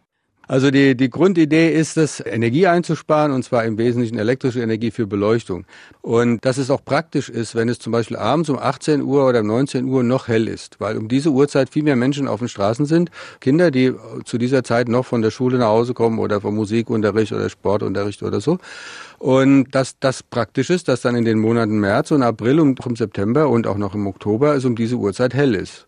Also 0.49 0.71
die, 0.71 0.97
die 0.97 1.11
Grundidee 1.11 1.71
ist 1.71 1.95
es, 1.95 2.23
Energie 2.25 2.65
einzusparen, 2.65 3.31
und 3.31 3.43
zwar 3.43 3.65
im 3.65 3.77
Wesentlichen 3.77 4.17
elektrische 4.17 4.63
Energie 4.63 4.89
für 4.89 5.05
Beleuchtung. 5.05 5.65
Und 6.01 6.43
dass 6.43 6.57
es 6.57 6.71
auch 6.71 6.83
praktisch 6.83 7.29
ist, 7.29 7.53
wenn 7.53 7.69
es 7.69 7.77
zum 7.77 7.91
Beispiel 7.91 8.17
abends 8.17 8.49
um 8.49 8.57
18 8.57 9.03
Uhr 9.03 9.27
oder 9.27 9.41
um 9.41 9.45
19 9.45 9.85
Uhr 9.85 10.01
noch 10.01 10.27
hell 10.27 10.47
ist, 10.47 10.79
weil 10.79 10.97
um 10.97 11.07
diese 11.07 11.29
Uhrzeit 11.29 11.69
viel 11.69 11.83
mehr 11.83 11.95
Menschen 11.95 12.27
auf 12.27 12.39
den 12.39 12.49
Straßen 12.49 12.87
sind. 12.87 13.11
Kinder, 13.41 13.69
die 13.69 13.93
zu 14.25 14.39
dieser 14.39 14.63
Zeit 14.63 14.89
noch 14.89 15.05
von 15.05 15.21
der 15.21 15.29
Schule 15.29 15.59
nach 15.59 15.67
Hause 15.67 15.93
kommen 15.93 16.17
oder 16.17 16.41
vom 16.41 16.55
Musikunterricht 16.55 17.31
oder 17.31 17.47
Sportunterricht 17.47 18.23
oder 18.23 18.41
so. 18.41 18.57
Und 19.19 19.69
dass 19.75 19.99
das 19.99 20.23
praktisch 20.23 20.71
ist, 20.71 20.87
dass 20.87 21.01
dann 21.01 21.13
in 21.15 21.25
den 21.25 21.37
Monaten 21.37 21.79
März 21.79 22.09
und 22.09 22.23
April 22.23 22.59
und 22.59 22.81
auch 22.81 22.87
im 22.87 22.95
September 22.95 23.49
und 23.49 23.67
auch 23.67 23.77
noch 23.77 23.93
im 23.93 24.07
Oktober 24.07 24.55
es 24.55 24.65
um 24.65 24.75
diese 24.75 24.95
Uhrzeit 24.95 25.35
hell 25.35 25.53
ist 25.53 25.85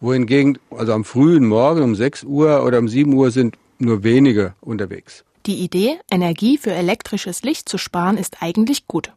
wohingegen 0.00 0.58
also 0.70 0.92
am 0.92 1.04
frühen 1.04 1.46
Morgen 1.46 1.82
um 1.82 1.94
6 1.94 2.24
Uhr 2.24 2.64
oder 2.64 2.78
um 2.78 2.88
7 2.88 3.12
Uhr 3.14 3.30
sind 3.30 3.56
nur 3.84 4.02
wenige 4.02 4.54
unterwegs. 4.60 5.24
Die 5.46 5.62
Idee, 5.62 5.98
Energie 6.10 6.56
für 6.56 6.72
elektrisches 6.72 7.42
Licht 7.42 7.68
zu 7.68 7.76
sparen, 7.76 8.16
ist 8.16 8.38
eigentlich 8.40 8.86
gut. 8.86 9.12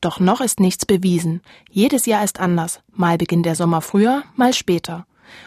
Doch 0.00 0.20
noch 0.20 0.40
ist 0.40 0.60
nichts 0.60 0.86
bewiesen. 0.86 1.40
Jedes 1.68 2.06
Jahr 2.06 2.22
ist 2.22 2.38
anders. 2.38 2.80
Mal 2.92 3.18
beginnt 3.18 3.46
der 3.46 3.56
Sommer 3.56 3.80
früher, 3.80 4.22
mal 4.36 4.52
später. 4.52 5.06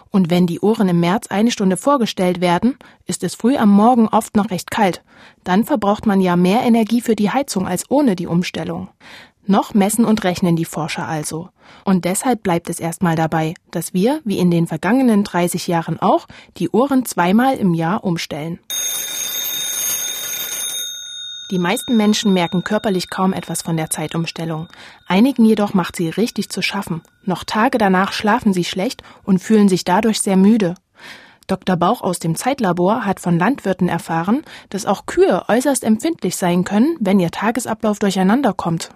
Und 0.10 0.30
wenn 0.30 0.48
die 0.48 0.60
Uhren 0.60 0.90
im 0.90 1.00
März 1.00 1.28
eine 1.28 1.52
Stunde 1.52 1.78
vorgestellt 1.78 2.42
werden, 2.42 2.78
ist 3.06 3.24
es 3.24 3.36
früh 3.36 3.56
am 3.56 3.70
Morgen 3.70 4.08
oft 4.08 4.36
noch 4.36 4.50
recht 4.52 4.72
kalt. 4.72 5.02
Dann 5.44 5.64
verbraucht 5.64 6.06
man 6.06 6.20
ja 6.20 6.36
mehr 6.36 6.62
Energie 6.64 7.02
für 7.02 7.16
die 7.16 7.30
Heizung 7.30 7.68
als 7.68 7.90
ohne 7.90 8.16
die 8.16 8.28
Umstellung. 8.28 8.90
Noch 9.48 9.74
messen 9.74 10.04
und 10.04 10.26
rechnen 10.26 10.58
die 10.58 10.66
Forscher 10.66 11.08
also. 11.08 11.50
Und 11.86 12.04
deshalb 12.04 12.44
bleibt 12.44 12.70
es 12.70 12.82
erstmal 12.82 13.16
dabei, 13.16 13.54
dass 13.72 13.94
wir, 13.94 14.20
wie 14.26 14.40
in 14.40 14.52
den 14.52 14.68
vergangenen 14.68 15.24
30 15.24 15.68
Jahren 15.68 16.00
auch, 16.00 16.28
die 16.58 16.70
Uhren 16.70 17.06
zweimal 17.06 17.56
im 17.56 17.74
Jahr 17.74 18.04
umstellen. 18.04 18.60
Die 21.50 21.60
meisten 21.60 21.96
Menschen 21.96 22.34
merken 22.34 22.66
körperlich 22.66 23.10
kaum 23.10 23.32
etwas 23.32 23.62
von 23.62 23.78
der 23.78 23.90
Zeitumstellung. 23.90 24.68
Einigen 25.08 25.46
jedoch 25.46 25.74
macht 25.74 25.96
sie 25.96 26.10
richtig 26.10 26.50
zu 26.50 26.62
schaffen. 26.62 27.02
Noch 27.24 27.46
Tage 27.46 27.78
danach 27.78 28.12
schlafen 28.12 28.52
sie 28.52 28.66
schlecht 28.66 29.02
und 29.24 29.40
fühlen 29.40 29.70
sich 29.70 29.86
dadurch 29.86 30.20
sehr 30.20 30.36
müde. 30.36 30.76
Dr. 31.48 31.78
Bauch 31.78 32.02
aus 32.02 32.20
dem 32.20 32.36
Zeitlabor 32.36 33.06
hat 33.06 33.22
von 33.22 33.40
Landwirten 33.40 33.88
erfahren, 33.88 34.44
dass 34.70 34.86
auch 34.86 35.06
Kühe 35.06 35.46
äußerst 35.48 35.86
empfindlich 35.86 36.36
sein 36.36 36.66
können, 36.66 36.98
wenn 37.00 37.22
ihr 37.22 37.32
Tagesablauf 37.32 38.00
durcheinander 38.00 38.52
kommt. 38.52 38.90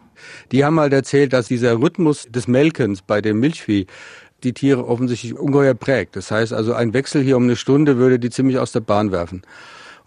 Die 0.52 0.66
haben 0.66 0.80
halt 0.80 0.94
erzählt, 0.94 1.34
dass 1.34 1.48
dieser 1.48 1.80
Rhythmus 1.80 2.28
des 2.30 2.48
Melkens 2.48 3.02
bei 3.02 3.22
dem 3.22 3.40
Milchvieh 3.40 3.88
die 4.44 4.54
Tiere 4.54 4.88
offensichtlich 4.88 5.38
ungeheuer 5.38 5.74
prägt. 5.74 6.16
Das 6.16 6.32
heißt 6.32 6.54
also, 6.54 6.74
ein 6.74 6.94
Wechsel 6.94 7.22
hier 7.22 7.38
um 7.38 7.44
eine 7.44 7.56
Stunde 7.56 7.98
würde 7.98 8.20
die 8.20 8.30
ziemlich 8.30 8.58
aus 8.58 8.72
der 8.72 8.80
Bahn 8.80 9.12
werfen. 9.12 9.44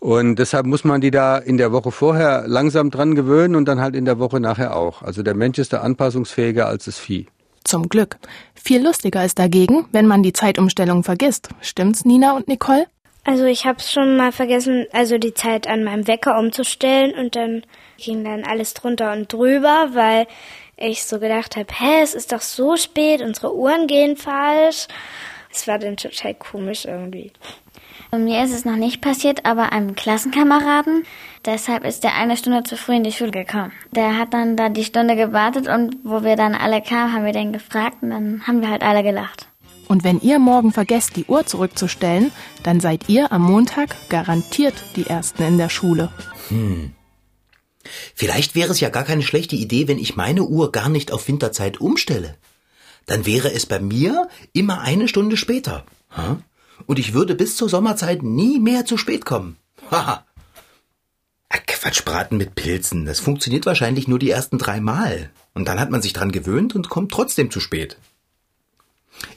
Und 0.00 0.36
deshalb 0.36 0.66
muss 0.66 0.84
man 0.84 1.00
die 1.00 1.10
da 1.10 1.38
in 1.38 1.56
der 1.56 1.72
Woche 1.72 1.90
vorher 1.90 2.44
langsam 2.46 2.90
dran 2.90 3.14
gewöhnen 3.14 3.54
und 3.54 3.66
dann 3.66 3.80
halt 3.80 3.94
in 3.94 4.04
der 4.04 4.18
Woche 4.18 4.38
nachher 4.38 4.76
auch. 4.76 5.02
Also 5.02 5.22
der 5.22 5.34
Mensch 5.34 5.58
ist 5.58 5.72
da 5.72 5.80
anpassungsfähiger 5.80 6.66
als 6.66 6.84
das 6.84 6.98
Vieh. 6.98 7.26
Zum 7.64 7.88
Glück. 7.88 8.18
Viel 8.54 8.84
lustiger 8.84 9.24
ist 9.24 9.38
dagegen, 9.38 9.86
wenn 9.92 10.06
man 10.06 10.22
die 10.22 10.34
Zeitumstellung 10.34 11.02
vergisst. 11.04 11.48
Stimmt's, 11.62 12.04
Nina 12.04 12.36
und 12.36 12.48
Nicole? 12.48 12.86
Also 13.24 13.46
ich 13.46 13.64
habe 13.64 13.80
schon 13.80 14.18
mal 14.18 14.32
vergessen, 14.32 14.86
also 14.92 15.16
die 15.16 15.32
Zeit 15.32 15.66
an 15.66 15.82
meinem 15.82 16.06
Wecker 16.06 16.38
umzustellen 16.38 17.14
und 17.14 17.36
dann 17.36 17.62
ging 17.96 18.22
dann 18.22 18.44
alles 18.44 18.74
drunter 18.74 19.12
und 19.12 19.32
drüber, 19.32 19.90
weil 19.92 20.26
ich 20.76 21.04
so 21.04 21.18
gedacht 21.18 21.56
habe, 21.56 21.68
hä, 21.72 22.02
es 22.02 22.14
ist 22.14 22.32
doch 22.32 22.42
so 22.42 22.76
spät, 22.76 23.22
unsere 23.22 23.54
Uhren 23.56 23.86
gehen 23.86 24.16
falsch. 24.16 24.88
Es 25.50 25.66
war 25.66 25.78
dann 25.78 25.96
total 25.96 26.34
komisch 26.34 26.84
irgendwie. 26.84 27.32
Mir 28.12 28.44
ist 28.44 28.52
es 28.52 28.64
noch 28.64 28.76
nicht 28.76 29.00
passiert, 29.00 29.44
aber 29.44 29.72
einem 29.72 29.94
Klassenkameraden. 29.94 31.04
Deshalb 31.44 31.84
ist 31.84 32.04
der 32.04 32.14
eine 32.14 32.36
Stunde 32.36 32.62
zu 32.62 32.76
früh 32.76 32.94
in 32.96 33.04
die 33.04 33.12
Schule 33.12 33.32
gekommen. 33.32 33.72
Der 33.90 34.18
hat 34.18 34.32
dann 34.34 34.56
da 34.56 34.68
die 34.68 34.84
Stunde 34.84 35.16
gewartet 35.16 35.66
und 35.66 35.96
wo 36.04 36.22
wir 36.22 36.36
dann 36.36 36.54
alle 36.54 36.80
kamen, 36.80 37.12
haben 37.12 37.24
wir 37.24 37.32
den 37.32 37.52
gefragt 37.52 38.02
und 38.02 38.10
dann 38.10 38.46
haben 38.46 38.60
wir 38.60 38.70
halt 38.70 38.82
alle 38.82 39.02
gelacht. 39.02 39.48
Und 39.88 40.04
wenn 40.04 40.20
ihr 40.20 40.38
morgen 40.38 40.72
vergesst, 40.72 41.16
die 41.16 41.24
Uhr 41.26 41.46
zurückzustellen, 41.46 42.32
dann 42.62 42.80
seid 42.80 43.08
ihr 43.08 43.32
am 43.32 43.42
Montag 43.42 43.96
garantiert 44.08 44.74
die 44.96 45.06
Ersten 45.06 45.42
in 45.42 45.58
der 45.58 45.68
Schule. 45.68 46.10
Hm. 46.48 46.92
Vielleicht 48.14 48.54
wäre 48.54 48.72
es 48.72 48.80
ja 48.80 48.88
gar 48.88 49.04
keine 49.04 49.22
schlechte 49.22 49.56
Idee, 49.56 49.88
wenn 49.88 49.98
ich 49.98 50.16
meine 50.16 50.44
Uhr 50.44 50.72
gar 50.72 50.88
nicht 50.88 51.12
auf 51.12 51.28
Winterzeit 51.28 51.80
umstelle. 51.80 52.36
Dann 53.06 53.26
wäre 53.26 53.52
es 53.52 53.66
bei 53.66 53.78
mir 53.78 54.28
immer 54.52 54.80
eine 54.80 55.08
Stunde 55.08 55.36
später. 55.36 55.84
Und 56.86 56.98
ich 56.98 57.12
würde 57.12 57.34
bis 57.34 57.56
zur 57.56 57.68
Sommerzeit 57.68 58.22
nie 58.22 58.58
mehr 58.58 58.86
zu 58.86 58.96
spät 58.96 59.26
kommen. 59.26 59.58
Haha. 59.90 60.24
Quatschbraten 61.84 62.38
mit 62.38 62.54
Pilzen. 62.54 63.04
Das 63.04 63.20
funktioniert 63.20 63.66
wahrscheinlich 63.66 64.08
nur 64.08 64.18
die 64.18 64.30
ersten 64.30 64.56
drei 64.56 64.80
Mal. 64.80 65.28
Und 65.52 65.68
dann 65.68 65.78
hat 65.78 65.90
man 65.90 66.00
sich 66.00 66.14
dran 66.14 66.32
gewöhnt 66.32 66.74
und 66.74 66.88
kommt 66.88 67.12
trotzdem 67.12 67.50
zu 67.50 67.60
spät. 67.60 67.98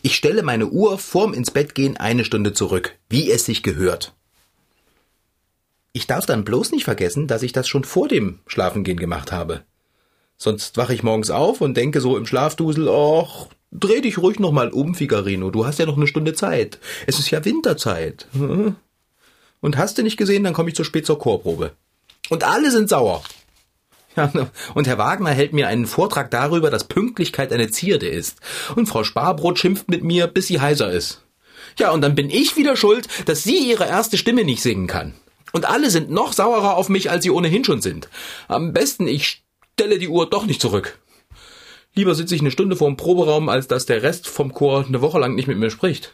Ich 0.02 0.16
stelle 0.16 0.44
meine 0.44 0.68
Uhr 0.68 0.98
vorm 0.98 1.34
ins 1.34 1.52
Bett 1.52 1.76
gehen 1.76 1.98
eine 1.98 2.26
Stunde 2.26 2.54
zurück, 2.54 2.96
wie 3.10 3.32
es 3.32 3.46
sich 3.46 3.64
gehört. 3.64 4.14
Ich 5.94 6.08
darf 6.08 6.26
dann 6.26 6.44
bloß 6.44 6.72
nicht 6.72 6.84
vergessen, 6.84 7.28
dass 7.28 7.44
ich 7.44 7.54
das 7.54 7.68
schon 7.68 7.84
vor 7.84 8.08
dem 8.08 8.40
Schlafengehen 8.48 9.00
gemacht 9.00 9.32
habe. 9.32 9.64
Sonst 10.38 10.78
wache 10.78 10.94
ich 10.94 11.02
morgens 11.02 11.32
auf 11.32 11.62
und 11.62 11.76
denke 11.76 12.02
so 12.02 12.16
im 12.16 12.28
Schlafdusel, 12.28 12.88
ach, 12.88 13.48
dreh 13.72 14.02
dich 14.02 14.20
ruhig 14.20 14.40
noch 14.40 14.52
mal 14.52 14.70
um, 14.70 14.94
Figarino, 14.94 15.50
du 15.50 15.66
hast 15.66 15.80
ja 15.80 15.86
noch 15.88 15.98
eine 15.98 16.08
Stunde 16.08 16.34
Zeit. 16.34 16.80
Es 17.08 17.18
ist 17.18 17.32
ja 17.32 17.44
Winterzeit. 17.44 18.28
Und 19.62 19.78
hast 19.78 19.98
du 19.98 20.04
nicht 20.04 20.18
gesehen, 20.18 20.44
dann 20.44 20.54
komme 20.54 20.70
ich 20.70 20.76
zu 20.76 20.84
spät 20.84 21.06
zur 21.06 21.18
Chorprobe. 21.18 21.72
Und 22.30 22.44
alle 22.44 22.70
sind 22.70 22.90
sauer. 22.90 23.24
Und 24.74 24.88
Herr 24.88 24.98
Wagner 24.98 25.32
hält 25.32 25.54
mir 25.54 25.68
einen 25.68 25.86
Vortrag 25.86 26.32
darüber, 26.32 26.70
dass 26.70 26.86
Pünktlichkeit 26.86 27.52
eine 27.54 27.70
Zierde 27.70 28.08
ist. 28.08 28.40
Und 28.76 28.88
Frau 28.88 29.04
Sparbrot 29.04 29.60
schimpft 29.60 29.90
mit 29.90 30.04
mir, 30.04 30.28
bis 30.28 30.48
sie 30.48 30.60
heiser 30.60 30.92
ist. 30.92 31.24
Ja, 31.78 31.92
und 31.92 32.02
dann 32.02 32.16
bin 32.16 32.30
ich 32.30 32.58
wieder 32.58 32.76
schuld, 32.76 33.08
dass 33.26 33.44
sie 33.44 33.70
ihre 33.70 33.86
erste 33.86 34.18
Stimme 34.18 34.44
nicht 34.44 34.62
singen 34.62 34.88
kann. 34.88 35.14
Und 35.54 35.66
alle 35.66 35.90
sind 35.90 36.10
noch 36.10 36.34
sauerer 36.34 36.76
auf 36.76 36.90
mich, 36.90 37.10
als 37.10 37.24
sie 37.24 37.32
ohnehin 37.32 37.64
schon 37.64 37.82
sind. 37.82 38.10
Am 38.48 38.74
besten, 38.74 39.08
ich 39.08 39.44
stelle 39.74 40.00
die 40.00 40.08
Uhr 40.08 40.30
doch 40.30 40.46
nicht 40.46 40.62
zurück. 40.62 41.00
Lieber 41.94 42.16
sitze 42.16 42.36
ich 42.36 42.42
eine 42.42 42.52
Stunde 42.52 42.76
vor 42.76 42.88
dem 42.88 42.98
Proberaum, 42.98 43.50
als 43.50 43.68
dass 43.68 43.86
der 43.86 44.04
Rest 44.04 44.28
vom 44.28 44.54
Chor 44.54 44.86
eine 44.86 45.02
Woche 45.02 45.20
lang 45.20 45.36
nicht 45.36 45.48
mit 45.48 45.58
mir 45.58 45.70
spricht. 45.70 46.14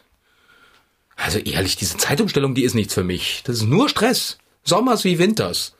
Also 1.16 1.38
ehrlich, 1.38 1.76
diese 1.76 1.96
Zeitumstellung, 1.96 2.54
die 2.54 2.64
ist 2.64 2.74
nichts 2.74 2.94
für 2.94 3.04
mich. 3.04 3.42
Das 3.44 3.56
ist 3.56 3.64
nur 3.64 3.88
Stress. 3.88 4.38
Sommers 4.64 5.04
wie 5.04 5.18
Winters. 5.18 5.74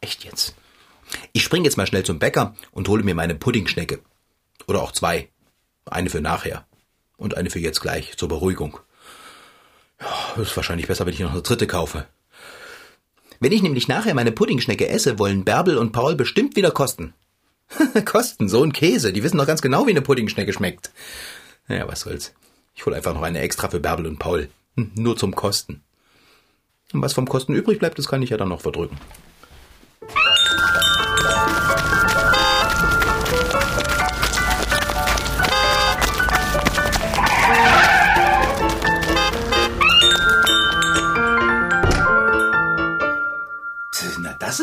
Echt 0.00 0.24
jetzt? 0.24 0.54
Ich 1.32 1.42
spring 1.42 1.64
jetzt 1.64 1.76
mal 1.76 1.86
schnell 1.86 2.04
zum 2.04 2.18
Bäcker 2.18 2.54
und 2.72 2.88
hole 2.88 3.02
mir 3.02 3.14
meine 3.14 3.34
Puddingschnecke. 3.34 4.00
Oder 4.66 4.82
auch 4.82 4.92
zwei. 4.92 5.28
Eine 5.86 6.10
für 6.10 6.20
nachher. 6.20 6.66
Und 7.16 7.36
eine 7.36 7.50
für 7.50 7.58
jetzt 7.58 7.80
gleich, 7.80 8.16
zur 8.16 8.28
Beruhigung. 8.28 8.78
Ja, 10.00 10.42
ist 10.42 10.56
wahrscheinlich 10.56 10.86
besser, 10.86 11.06
wenn 11.06 11.14
ich 11.14 11.20
noch 11.20 11.32
eine 11.32 11.42
dritte 11.42 11.66
kaufe. 11.66 12.06
Wenn 13.40 13.52
ich 13.52 13.62
nämlich 13.62 13.88
nachher 13.88 14.14
meine 14.14 14.32
Puddingschnecke 14.32 14.88
esse, 14.88 15.18
wollen 15.18 15.44
Bärbel 15.44 15.78
und 15.78 15.92
Paul 15.92 16.16
bestimmt 16.16 16.56
wieder 16.56 16.70
kosten. 16.70 17.14
kosten, 18.04 18.48
so 18.48 18.62
ein 18.62 18.72
Käse. 18.72 19.12
Die 19.12 19.22
wissen 19.22 19.38
doch 19.38 19.46
ganz 19.46 19.62
genau, 19.62 19.86
wie 19.86 19.90
eine 19.90 20.02
Puddingschnecke 20.02 20.52
schmeckt. 20.52 20.90
Naja, 21.68 21.86
was 21.86 22.00
soll's. 22.00 22.34
Ich 22.74 22.86
hole 22.86 22.96
einfach 22.96 23.14
noch 23.14 23.22
eine 23.22 23.40
extra 23.40 23.68
für 23.68 23.80
Bärbel 23.80 24.06
und 24.06 24.18
Paul. 24.18 24.48
Hm, 24.76 24.92
nur 24.94 25.16
zum 25.16 25.34
Kosten. 25.34 25.82
Und 26.92 27.02
was 27.02 27.12
vom 27.12 27.28
Kosten 27.28 27.54
übrig 27.54 27.78
bleibt, 27.78 27.98
das 27.98 28.08
kann 28.08 28.22
ich 28.22 28.30
ja 28.30 28.36
dann 28.36 28.48
noch 28.48 28.62
verdrücken. 28.62 28.98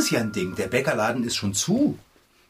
Ist 0.06 0.12
ja 0.12 0.20
ein 0.20 0.32
Ding. 0.32 0.54
Der 0.56 0.68
Bäckerladen 0.68 1.24
ist 1.24 1.36
schon 1.36 1.56
zu. 1.56 1.98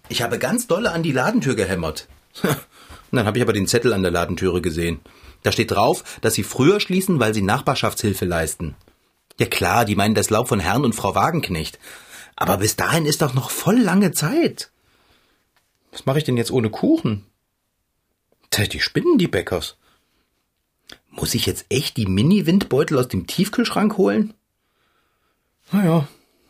Ich 0.09 0.21
habe 0.21 0.39
ganz 0.39 0.67
dolle 0.67 0.91
an 0.91 1.03
die 1.03 1.13
Ladentür 1.13 1.55
gehämmert. 1.55 2.07
Und 2.43 2.57
dann 3.13 3.25
habe 3.25 3.37
ich 3.37 3.41
aber 3.41 3.53
den 3.53 3.67
Zettel 3.67 3.93
an 3.93 4.01
der 4.01 4.11
Ladentüre 4.11 4.61
gesehen. 4.61 4.99
Da 5.41 5.53
steht 5.53 5.71
drauf, 5.71 6.03
dass 6.19 6.33
sie 6.33 6.43
früher 6.43 6.81
schließen, 6.81 7.19
weil 7.19 7.33
sie 7.33 7.41
Nachbarschaftshilfe 7.41 8.25
leisten. 8.25 8.75
Ja 9.39 9.45
klar, 9.45 9.85
die 9.85 9.95
meinen 9.95 10.15
das 10.15 10.29
Laub 10.29 10.49
von 10.49 10.59
Herrn 10.59 10.83
und 10.83 10.95
Frau 10.95 11.15
Wagenknecht. 11.15 11.79
Aber 12.35 12.57
bis 12.57 12.75
dahin 12.75 13.05
ist 13.05 13.21
doch 13.21 13.33
noch 13.33 13.49
voll 13.49 13.79
lange 13.79 14.11
Zeit. 14.11 14.69
Was 15.93 16.05
mache 16.05 16.17
ich 16.17 16.25
denn 16.25 16.35
jetzt 16.35 16.51
ohne 16.51 16.69
Kuchen? 16.69 17.25
Die 18.53 18.81
spinnen 18.81 19.17
die 19.17 19.29
Bäckers. 19.29 19.77
Muss 21.09 21.35
ich 21.35 21.45
jetzt 21.45 21.65
echt 21.69 21.95
die 21.95 22.05
Mini-Windbeutel 22.05 22.97
aus 22.97 23.07
dem 23.07 23.27
Tiefkühlschrank 23.27 23.97
holen? 23.97 24.33
Naja, 25.71 26.07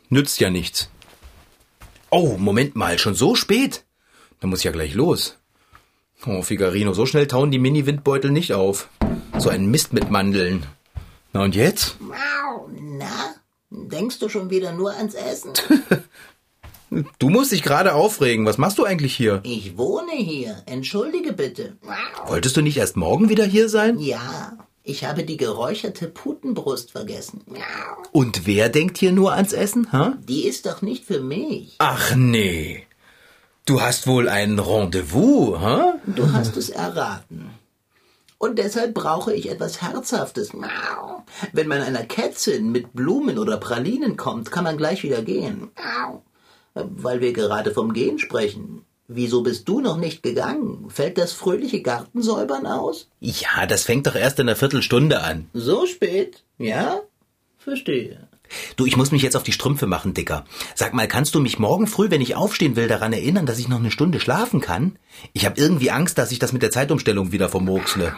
nützt 0.10 0.40
ja 0.40 0.50
nichts. 0.50 0.90
Oh, 2.10 2.36
Moment 2.38 2.76
mal, 2.76 2.98
schon 2.98 3.16
so 3.16 3.36
spät? 3.36 3.84
Da 4.40 4.48
muss 4.48 4.60
ich 4.60 4.66
ja 4.66 4.72
gleich 4.72 4.94
los. 4.94 5.38
Oh, 6.26 6.42
Figarino, 6.42 6.94
so 6.94 7.06
schnell 7.06 7.28
tauen 7.28 7.52
die 7.52 7.60
Mini-Windbeutel 7.60 8.32
nicht 8.32 8.54
auf. 8.54 8.90
So 9.38 9.50
ein 9.50 9.66
Mist 9.68 9.94
mit 9.94 10.10
Mandeln. 10.10 10.66
Na 11.34 11.44
und 11.44 11.56
jetzt? 11.56 11.98
Na, 12.72 13.36
denkst 13.70 14.20
du 14.20 14.30
schon 14.30 14.50
wieder 14.50 14.72
nur 14.72 14.94
ans 14.94 15.14
Essen? 15.14 15.52
Du 17.20 17.30
musst 17.30 17.52
dich 17.52 17.64
gerade 17.64 17.94
aufregen. 17.94 18.46
Was 18.46 18.58
machst 18.58 18.78
du 18.78 18.86
eigentlich 18.86 19.16
hier? 19.16 19.42
Ich 19.44 19.78
wohne 19.78 20.14
hier. 20.14 20.64
Entschuldige 20.66 21.34
bitte. 21.34 21.78
Wolltest 22.28 22.56
du 22.56 22.62
nicht 22.62 22.78
erst 22.78 22.96
morgen 22.96 23.28
wieder 23.28 23.44
hier 23.44 23.68
sein? 23.68 24.00
Ja, 24.00 24.45
ich 24.86 25.04
habe 25.04 25.24
die 25.24 25.36
geräucherte 25.38 26.08
Putenbrust 26.08 26.92
vergessen. 26.92 27.42
Und 28.12 28.46
wer 28.46 28.70
denkt 28.70 29.00
hier 29.00 29.12
nur 29.12 29.34
ans 29.34 29.52
Essen, 29.52 29.92
ha? 29.92 30.16
Die 30.28 30.46
ist 30.46 30.68
doch 30.68 30.82
nicht 30.82 31.04
für 31.06 31.20
mich. 31.20 31.76
Ach 31.80 32.16
nee. 32.16 32.84
Du 33.66 33.82
hast 33.82 34.06
wohl 34.06 34.30
ein 34.30 34.60
Rendezvous, 34.60 35.60
ha? 35.60 35.96
Du 36.06 36.32
hast 36.32 36.56
es 36.56 36.70
erraten. 36.70 37.50
Und 38.38 38.60
deshalb 38.60 38.94
brauche 38.94 39.34
ich 39.34 39.50
etwas 39.50 39.82
Herzhaftes. 39.82 40.52
Wenn 41.52 41.68
man 41.68 41.82
einer 41.82 42.04
Kätzin 42.04 42.72
mit 42.72 42.94
Blumen 42.94 43.40
oder 43.40 43.58
Pralinen 43.58 44.18
kommt, 44.18 44.52
kann 44.52 44.66
man 44.66 44.78
gleich 44.78 45.02
wieder 45.02 45.24
gehen. 45.24 45.72
Weil 46.76 47.22
wir 47.22 47.34
gerade 47.34 47.72
vom 47.72 47.94
Gehen 47.94 48.20
sprechen. 48.20 48.86
Wieso 49.08 49.44
bist 49.44 49.70
du 49.70 49.82
noch 49.82 49.98
nicht 49.98 50.24
gegangen? 50.24 50.90
Fällt 50.90 51.20
das 51.20 51.32
fröhliche 51.32 51.82
Gartensäubern 51.82 52.66
aus? 52.66 53.08
Ja, 53.20 53.68
das 53.68 53.84
fängt 53.84 54.08
doch 54.08 54.16
erst 54.16 54.40
in 54.40 54.50
einer 54.50 54.56
Viertelstunde 54.56 55.22
an. 55.22 55.48
So 55.54 55.86
spät? 55.86 56.44
Ja? 56.58 57.02
Verstehe. 57.60 58.28
Du, 58.76 58.86
ich 58.86 58.98
muss 58.98 59.12
mich 59.12 59.22
jetzt 59.22 59.36
auf 59.36 59.44
die 59.44 59.52
Strümpfe 59.52 59.86
machen, 59.88 60.14
Dicker. 60.14 60.46
Sag 60.76 60.94
mal, 60.94 61.08
kannst 61.08 61.36
du 61.36 61.40
mich 61.40 61.60
morgen 61.60 61.88
früh, 61.88 62.10
wenn 62.10 62.22
ich 62.22 62.36
aufstehen 62.36 62.76
will, 62.76 62.88
daran 62.88 63.14
erinnern, 63.14 63.46
dass 63.46 63.60
ich 63.60 63.68
noch 63.68 63.80
eine 63.80 63.92
Stunde 63.92 64.20
schlafen 64.20 64.62
kann? 64.62 64.98
Ich 65.34 65.46
habe 65.46 65.60
irgendwie 65.60 65.92
Angst, 65.92 66.18
dass 66.18 66.32
ich 66.32 66.40
das 66.40 66.54
mit 66.54 66.62
der 66.62 66.72
Zeitumstellung 66.72 67.32
wieder 67.32 67.50
vermurksle. 67.50 68.16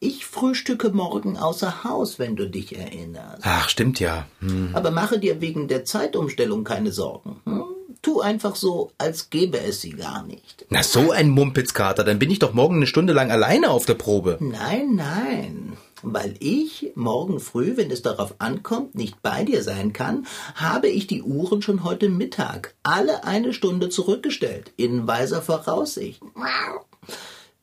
Ich 0.00 0.24
frühstücke 0.24 0.90
morgen 0.90 1.36
außer 1.36 1.84
Haus, 1.84 2.18
wenn 2.18 2.34
du 2.34 2.48
dich 2.48 2.76
erinnerst. 2.76 3.42
Ach, 3.42 3.68
stimmt 3.68 4.00
ja. 4.00 4.26
Hm. 4.40 4.70
Aber 4.72 4.90
mache 4.90 5.18
dir 5.18 5.40
wegen 5.40 5.68
der 5.68 5.84
Zeitumstellung 5.84 6.64
keine 6.64 6.92
Sorgen. 6.92 7.40
Hm? 7.44 7.64
Tu 8.06 8.20
einfach 8.20 8.54
so, 8.54 8.92
als 8.98 9.30
gäbe 9.30 9.58
es 9.58 9.80
sie 9.80 9.90
gar 9.90 10.22
nicht. 10.22 10.64
Na, 10.70 10.84
so 10.84 11.10
ein 11.10 11.28
Mumpitzkater, 11.28 12.04
dann 12.04 12.20
bin 12.20 12.30
ich 12.30 12.38
doch 12.38 12.54
morgen 12.54 12.76
eine 12.76 12.86
Stunde 12.86 13.12
lang 13.12 13.32
alleine 13.32 13.68
auf 13.68 13.84
der 13.84 13.94
Probe. 13.94 14.38
Nein, 14.38 14.94
nein. 14.94 15.72
Weil 16.02 16.36
ich 16.38 16.92
morgen 16.94 17.40
früh, 17.40 17.76
wenn 17.76 17.90
es 17.90 18.02
darauf 18.02 18.36
ankommt, 18.38 18.94
nicht 18.94 19.20
bei 19.22 19.42
dir 19.42 19.64
sein 19.64 19.92
kann, 19.92 20.24
habe 20.54 20.86
ich 20.86 21.08
die 21.08 21.24
Uhren 21.24 21.62
schon 21.62 21.82
heute 21.82 22.08
Mittag 22.08 22.74
alle 22.84 23.24
eine 23.24 23.52
Stunde 23.52 23.88
zurückgestellt, 23.88 24.70
in 24.76 25.08
weiser 25.08 25.42
Voraussicht. 25.42 26.22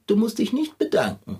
Du 0.07 0.17
musst 0.17 0.39
dich 0.39 0.51
nicht 0.51 0.77
bedanken. 0.77 1.37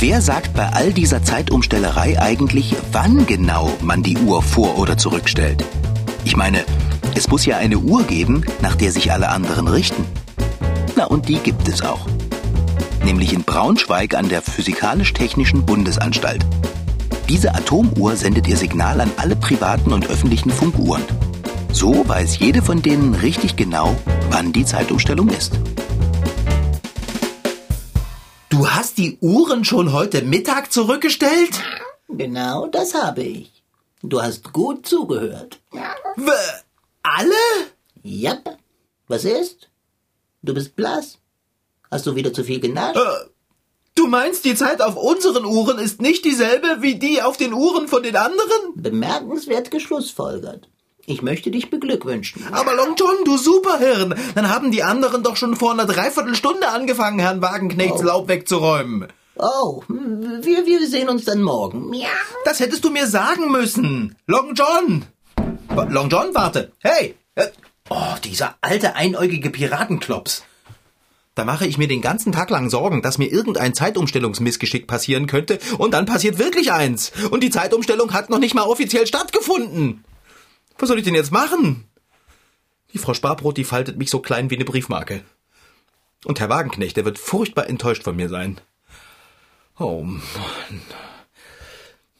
Wer 0.00 0.22
sagt 0.22 0.54
bei 0.54 0.66
all 0.66 0.94
dieser 0.94 1.22
Zeitumstellerei 1.22 2.18
eigentlich, 2.18 2.74
wann 2.90 3.26
genau 3.26 3.70
man 3.82 4.02
die 4.02 4.16
Uhr 4.16 4.42
vor- 4.42 4.78
oder 4.78 4.96
zurückstellt? 4.96 5.62
Ich 6.24 6.38
meine, 6.38 6.64
es 7.14 7.28
muss 7.28 7.44
ja 7.44 7.58
eine 7.58 7.76
Uhr 7.76 8.04
geben, 8.04 8.46
nach 8.62 8.76
der 8.76 8.92
sich 8.92 9.12
alle 9.12 9.28
anderen 9.28 9.68
richten. 9.68 10.06
Na, 10.96 11.04
und 11.04 11.28
die 11.28 11.36
gibt 11.36 11.68
es 11.68 11.82
auch. 11.82 12.06
Nämlich 13.04 13.34
in 13.34 13.42
Braunschweig 13.44 14.14
an 14.14 14.30
der 14.30 14.40
Physikalisch-Technischen 14.40 15.66
Bundesanstalt. 15.66 16.46
Diese 17.28 17.54
Atomuhr 17.54 18.16
sendet 18.16 18.48
ihr 18.48 18.56
Signal 18.56 19.02
an 19.02 19.10
alle 19.18 19.36
privaten 19.36 19.92
und 19.92 20.08
öffentlichen 20.08 20.50
Funkuhren. 20.50 21.02
So 21.72 22.08
weiß 22.08 22.38
jede 22.38 22.62
von 22.62 22.80
denen 22.80 23.14
richtig 23.16 23.56
genau, 23.56 23.94
wann 24.30 24.54
die 24.54 24.64
Zeitumstellung 24.64 25.28
ist. 25.28 25.60
Du 28.60 28.70
hast 28.70 28.98
die 28.98 29.16
Uhren 29.22 29.64
schon 29.64 29.90
heute 29.90 30.20
Mittag 30.20 30.70
zurückgestellt? 30.70 31.62
Genau 32.08 32.66
das 32.66 32.92
habe 32.92 33.22
ich. 33.22 33.62
Du 34.02 34.20
hast 34.20 34.52
gut 34.52 34.86
zugehört. 34.86 35.60
W 35.72 36.30
alle? 37.02 37.32
Jap. 38.02 38.58
Was 39.08 39.24
ist? 39.24 39.70
Du 40.42 40.52
bist 40.52 40.76
blass. 40.76 41.16
Hast 41.90 42.06
du 42.06 42.14
wieder 42.16 42.34
zu 42.34 42.44
viel 42.44 42.60
genascht? 42.60 42.98
Äh, 42.98 43.30
du 43.94 44.06
meinst, 44.08 44.44
die 44.44 44.54
Zeit 44.54 44.82
auf 44.82 44.94
unseren 44.94 45.46
Uhren 45.46 45.78
ist 45.78 46.02
nicht 46.02 46.26
dieselbe 46.26 46.82
wie 46.82 46.96
die 46.96 47.22
auf 47.22 47.38
den 47.38 47.54
Uhren 47.54 47.88
von 47.88 48.02
den 48.02 48.16
anderen? 48.16 48.74
Bemerkenswert 48.74 49.70
geschlussfolgert. 49.70 50.68
Ich 51.10 51.22
möchte 51.22 51.50
dich 51.50 51.70
beglückwünschen. 51.70 52.44
Aber 52.52 52.74
Long 52.74 52.94
John, 52.96 53.24
du 53.24 53.36
Superhirn, 53.36 54.14
dann 54.36 54.48
haben 54.48 54.70
die 54.70 54.84
anderen 54.84 55.22
doch 55.24 55.36
schon 55.36 55.56
vor 55.56 55.72
einer 55.72 55.86
Dreiviertelstunde 55.86 56.68
angefangen, 56.68 57.18
Herrn 57.18 57.42
Wagenknechts 57.42 58.00
Oh. 58.00 58.04
Laub 58.04 58.28
wegzuräumen. 58.28 59.08
Oh, 59.36 59.82
wir, 59.88 60.66
wir 60.66 60.86
sehen 60.86 61.08
uns 61.08 61.24
dann 61.24 61.42
morgen. 61.42 61.88
Miau. 61.90 62.06
Das 62.44 62.60
hättest 62.60 62.84
du 62.84 62.90
mir 62.90 63.06
sagen 63.06 63.50
müssen. 63.50 64.14
Long 64.26 64.54
John. 64.54 65.04
Long 65.88 66.08
John, 66.10 66.34
warte. 66.34 66.72
Hey. 66.78 67.16
Äh, 67.34 67.48
Oh, 67.92 68.14
dieser 68.22 68.54
alte 68.60 68.94
einäugige 68.94 69.50
Piratenklops. 69.50 70.44
Da 71.34 71.44
mache 71.44 71.66
ich 71.66 71.76
mir 71.76 71.88
den 71.88 72.00
ganzen 72.02 72.30
Tag 72.30 72.48
lang 72.50 72.70
Sorgen, 72.70 73.02
dass 73.02 73.18
mir 73.18 73.26
irgendein 73.32 73.74
Zeitumstellungsmissgeschick 73.74 74.86
passieren 74.86 75.26
könnte 75.26 75.58
und 75.78 75.92
dann 75.92 76.06
passiert 76.06 76.38
wirklich 76.38 76.70
eins. 76.70 77.10
Und 77.32 77.42
die 77.42 77.50
Zeitumstellung 77.50 78.12
hat 78.12 78.30
noch 78.30 78.38
nicht 78.38 78.54
mal 78.54 78.62
offiziell 78.62 79.08
stattgefunden. 79.08 80.04
Was 80.80 80.88
soll 80.88 80.98
ich 80.98 81.04
denn 81.04 81.14
jetzt 81.14 81.30
machen? 81.30 81.84
Die 82.92 82.98
Frau 82.98 83.14
Sparbrot, 83.14 83.56
die 83.56 83.64
faltet 83.64 83.98
mich 83.98 84.10
so 84.10 84.20
klein 84.20 84.50
wie 84.50 84.56
eine 84.56 84.64
Briefmarke. 84.64 85.22
Und 86.24 86.40
Herr 86.40 86.48
Wagenknecht, 86.48 86.96
der 86.96 87.04
wird 87.04 87.18
furchtbar 87.18 87.68
enttäuscht 87.68 88.02
von 88.02 88.16
mir 88.16 88.28
sein. 88.28 88.60
Oh 89.78 90.02
Mann. 90.02 90.22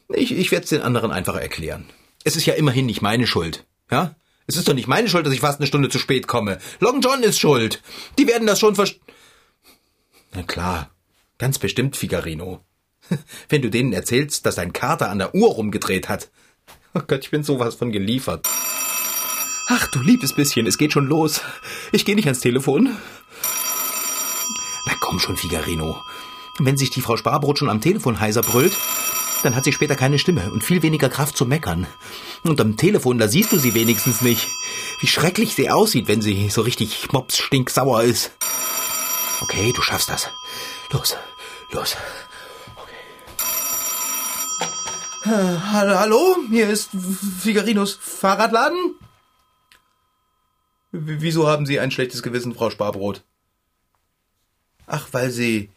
Ich, 0.09 0.31
ich 0.31 0.51
werde 0.51 0.63
es 0.63 0.69
den 0.69 0.81
anderen 0.81 1.11
einfach 1.11 1.35
erklären. 1.35 1.85
Es 2.23 2.35
ist 2.35 2.45
ja 2.45 2.53
immerhin 2.53 2.85
nicht 2.85 3.01
meine 3.01 3.27
Schuld. 3.27 3.65
Ja? 3.89 4.15
Es 4.45 4.57
ist 4.57 4.67
doch 4.67 4.73
nicht 4.73 4.87
meine 4.87 5.09
Schuld, 5.09 5.25
dass 5.25 5.33
ich 5.33 5.39
fast 5.39 5.59
eine 5.59 5.67
Stunde 5.67 5.89
zu 5.89 5.99
spät 5.99 6.27
komme. 6.27 6.59
Long 6.79 7.01
John 7.01 7.23
ist 7.23 7.39
schuld. 7.39 7.81
Die 8.17 8.27
werden 8.27 8.47
das 8.47 8.59
schon 8.59 8.75
verst... 8.75 8.99
Na 10.33 10.43
klar. 10.43 10.91
Ganz 11.37 11.57
bestimmt, 11.57 11.97
Figarino. 11.97 12.63
Wenn 13.49 13.61
du 13.61 13.69
denen 13.69 13.93
erzählst, 13.93 14.45
dass 14.45 14.55
dein 14.55 14.73
Kater 14.73 15.09
an 15.09 15.19
der 15.19 15.33
Uhr 15.33 15.49
rumgedreht 15.49 16.09
hat. 16.09 16.29
Oh 16.93 17.01
Gott, 17.07 17.23
ich 17.23 17.31
bin 17.31 17.43
sowas 17.43 17.75
von 17.75 17.91
geliefert. 17.91 18.45
Ach, 19.67 19.87
du 19.91 20.01
liebes 20.01 20.33
bisschen, 20.33 20.67
es 20.67 20.77
geht 20.77 20.91
schon 20.91 21.07
los. 21.07 21.39
Ich 21.93 22.03
gehe 22.03 22.15
nicht 22.15 22.25
ans 22.25 22.41
Telefon. 22.41 22.97
Na 24.85 24.93
komm 24.99 25.19
schon, 25.19 25.37
Figarino. 25.37 26.01
Wenn 26.59 26.75
sich 26.75 26.89
die 26.89 26.99
Frau 26.99 27.15
Sparbrot 27.15 27.59
schon 27.59 27.69
am 27.69 27.79
Telefon 27.79 28.19
heiser 28.19 28.41
brüllt, 28.41 28.73
dann 29.43 29.55
hat 29.55 29.63
sie 29.63 29.71
später 29.71 29.95
keine 29.95 30.19
Stimme 30.19 30.51
und 30.51 30.65
viel 30.65 30.83
weniger 30.83 31.07
Kraft 31.07 31.37
zu 31.37 31.45
meckern. 31.45 31.87
Und 32.43 32.59
am 32.59 32.75
Telefon, 32.75 33.17
da 33.17 33.29
siehst 33.29 33.53
du 33.53 33.57
sie 33.57 33.73
wenigstens 33.73 34.21
nicht. 34.21 34.49
Wie 34.99 35.07
schrecklich 35.07 35.55
sie 35.55 35.69
aussieht, 35.69 36.09
wenn 36.09 36.21
sie 36.21 36.49
so 36.49 36.61
richtig 36.61 37.13
mopsstinksauer 37.13 38.03
ist. 38.03 38.31
Okay, 39.41 39.71
du 39.73 39.81
schaffst 39.81 40.09
das. 40.09 40.29
Los, 40.91 41.15
los. 41.71 41.95
Äh, 45.23 45.29
hallo, 45.29 46.37
hier 46.49 46.67
ist 46.67 46.89
Figarinos 47.39 47.93
Fahrradladen. 47.93 48.95
Wieso 50.91 51.47
haben 51.47 51.67
Sie 51.67 51.79
ein 51.79 51.91
schlechtes 51.91 52.23
Gewissen, 52.23 52.55
Frau 52.55 52.71
Sparbrot? 52.71 53.23
Ach, 54.87 55.07
weil 55.11 55.29
Sie 55.29 55.69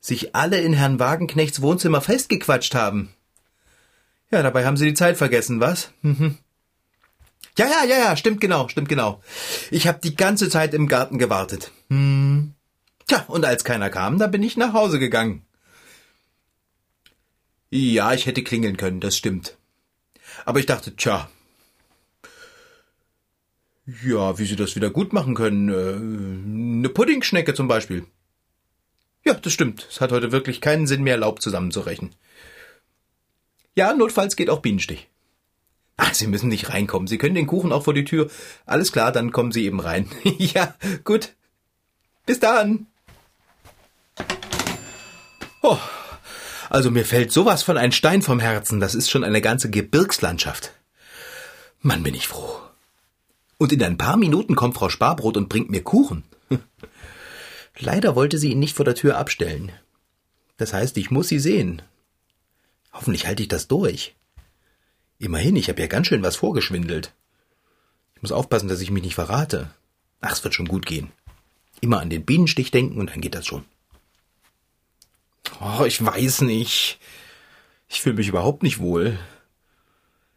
sich 0.00 0.34
alle 0.34 0.60
in 0.60 0.74
Herrn 0.74 0.98
Wagenknechts 0.98 1.62
Wohnzimmer 1.62 2.02
festgequatscht 2.02 2.74
haben. 2.74 3.08
Ja, 4.30 4.42
dabei 4.42 4.66
haben 4.66 4.76
Sie 4.76 4.86
die 4.86 4.94
Zeit 4.94 5.16
vergessen, 5.16 5.60
was? 5.60 5.90
Mhm. 6.02 6.36
Ja, 7.56 7.66
ja, 7.66 7.84
ja, 7.84 7.96
ja, 7.96 8.16
stimmt 8.16 8.40
genau, 8.40 8.68
stimmt 8.68 8.88
genau. 8.90 9.22
Ich 9.70 9.86
habe 9.86 10.00
die 10.02 10.14
ganze 10.14 10.50
Zeit 10.50 10.74
im 10.74 10.88
Garten 10.88 11.18
gewartet. 11.18 11.70
Hm. 11.88 12.52
Tja, 13.06 13.24
und 13.28 13.44
als 13.46 13.64
keiner 13.64 13.90
kam, 13.90 14.18
da 14.18 14.26
bin 14.26 14.42
ich 14.42 14.56
nach 14.56 14.74
Hause 14.74 14.98
gegangen. 14.98 15.42
Ja, 17.70 18.12
ich 18.12 18.26
hätte 18.26 18.42
klingeln 18.42 18.76
können, 18.76 19.00
das 19.00 19.16
stimmt. 19.16 19.56
Aber 20.44 20.58
ich 20.58 20.66
dachte, 20.66 20.94
tja, 20.96 21.28
ja, 23.86 24.38
wie 24.38 24.46
Sie 24.46 24.56
das 24.56 24.76
wieder 24.76 24.90
gut 24.90 25.12
machen 25.12 25.34
können. 25.34 25.68
Äh, 25.68 26.78
eine 26.78 26.88
Puddingschnecke 26.88 27.54
zum 27.54 27.68
Beispiel. 27.68 28.06
Ja, 29.24 29.34
das 29.34 29.52
stimmt. 29.52 29.86
Es 29.90 30.00
hat 30.00 30.12
heute 30.12 30.32
wirklich 30.32 30.60
keinen 30.60 30.86
Sinn 30.86 31.02
mehr, 31.02 31.16
Laub 31.16 31.42
zusammenzurechnen. 31.42 32.14
Ja, 33.74 33.92
notfalls 33.92 34.36
geht 34.36 34.50
auch 34.50 34.60
Bienenstich. 34.60 35.08
Ach, 35.96 36.14
Sie 36.14 36.26
müssen 36.26 36.48
nicht 36.48 36.70
reinkommen. 36.70 37.06
Sie 37.06 37.18
können 37.18 37.34
den 37.34 37.46
Kuchen 37.46 37.72
auch 37.72 37.84
vor 37.84 37.94
die 37.94 38.04
Tür. 38.04 38.30
Alles 38.66 38.90
klar, 38.90 39.12
dann 39.12 39.32
kommen 39.32 39.52
Sie 39.52 39.64
eben 39.64 39.80
rein. 39.80 40.08
ja, 40.38 40.74
gut. 41.04 41.34
Bis 42.26 42.40
dann. 42.40 42.86
Oh, 45.62 45.78
also 46.70 46.90
mir 46.90 47.04
fällt 47.04 47.32
sowas 47.32 47.62
von 47.62 47.76
ein 47.76 47.92
Stein 47.92 48.22
vom 48.22 48.40
Herzen. 48.40 48.80
Das 48.80 48.94
ist 48.94 49.10
schon 49.10 49.24
eine 49.24 49.40
ganze 49.40 49.70
Gebirgslandschaft. 49.70 50.72
Mann, 51.80 52.02
bin 52.02 52.14
ich 52.14 52.28
froh. 52.28 52.60
Und 53.58 53.72
in 53.72 53.82
ein 53.82 53.98
paar 53.98 54.16
Minuten 54.16 54.56
kommt 54.56 54.74
Frau 54.74 54.88
Sparbrot 54.88 55.36
und 55.36 55.48
bringt 55.48 55.70
mir 55.70 55.82
Kuchen. 55.82 56.24
Leider 57.78 58.16
wollte 58.16 58.38
sie 58.38 58.52
ihn 58.52 58.58
nicht 58.58 58.76
vor 58.76 58.84
der 58.84 58.94
Tür 58.94 59.18
abstellen. 59.18 59.72
Das 60.56 60.72
heißt, 60.72 60.96
ich 60.96 61.10
muss 61.10 61.28
sie 61.28 61.38
sehen. 61.38 61.82
Hoffentlich 62.92 63.26
halte 63.26 63.42
ich 63.42 63.48
das 63.48 63.68
durch. 63.68 64.14
Immerhin, 65.18 65.56
ich 65.56 65.68
habe 65.68 65.80
ja 65.80 65.86
ganz 65.86 66.06
schön 66.06 66.22
was 66.22 66.36
vorgeschwindelt. 66.36 67.12
Ich 68.16 68.22
muss 68.22 68.32
aufpassen, 68.32 68.68
dass 68.68 68.80
ich 68.80 68.90
mich 68.90 69.02
nicht 69.02 69.14
verrate. 69.14 69.70
Ach, 70.20 70.32
es 70.32 70.44
wird 70.44 70.54
schon 70.54 70.68
gut 70.68 70.86
gehen. 70.86 71.12
Immer 71.80 72.00
an 72.00 72.10
den 72.10 72.24
Bienenstich 72.24 72.70
denken 72.70 72.98
und 72.98 73.10
dann 73.10 73.20
geht 73.20 73.34
das 73.34 73.46
schon. 73.46 73.64
Oh, 75.60 75.84
ich 75.84 76.04
weiß 76.04 76.42
nicht. 76.42 76.98
Ich 77.88 78.00
fühle 78.00 78.16
mich 78.16 78.28
überhaupt 78.28 78.62
nicht 78.62 78.78
wohl. 78.78 79.18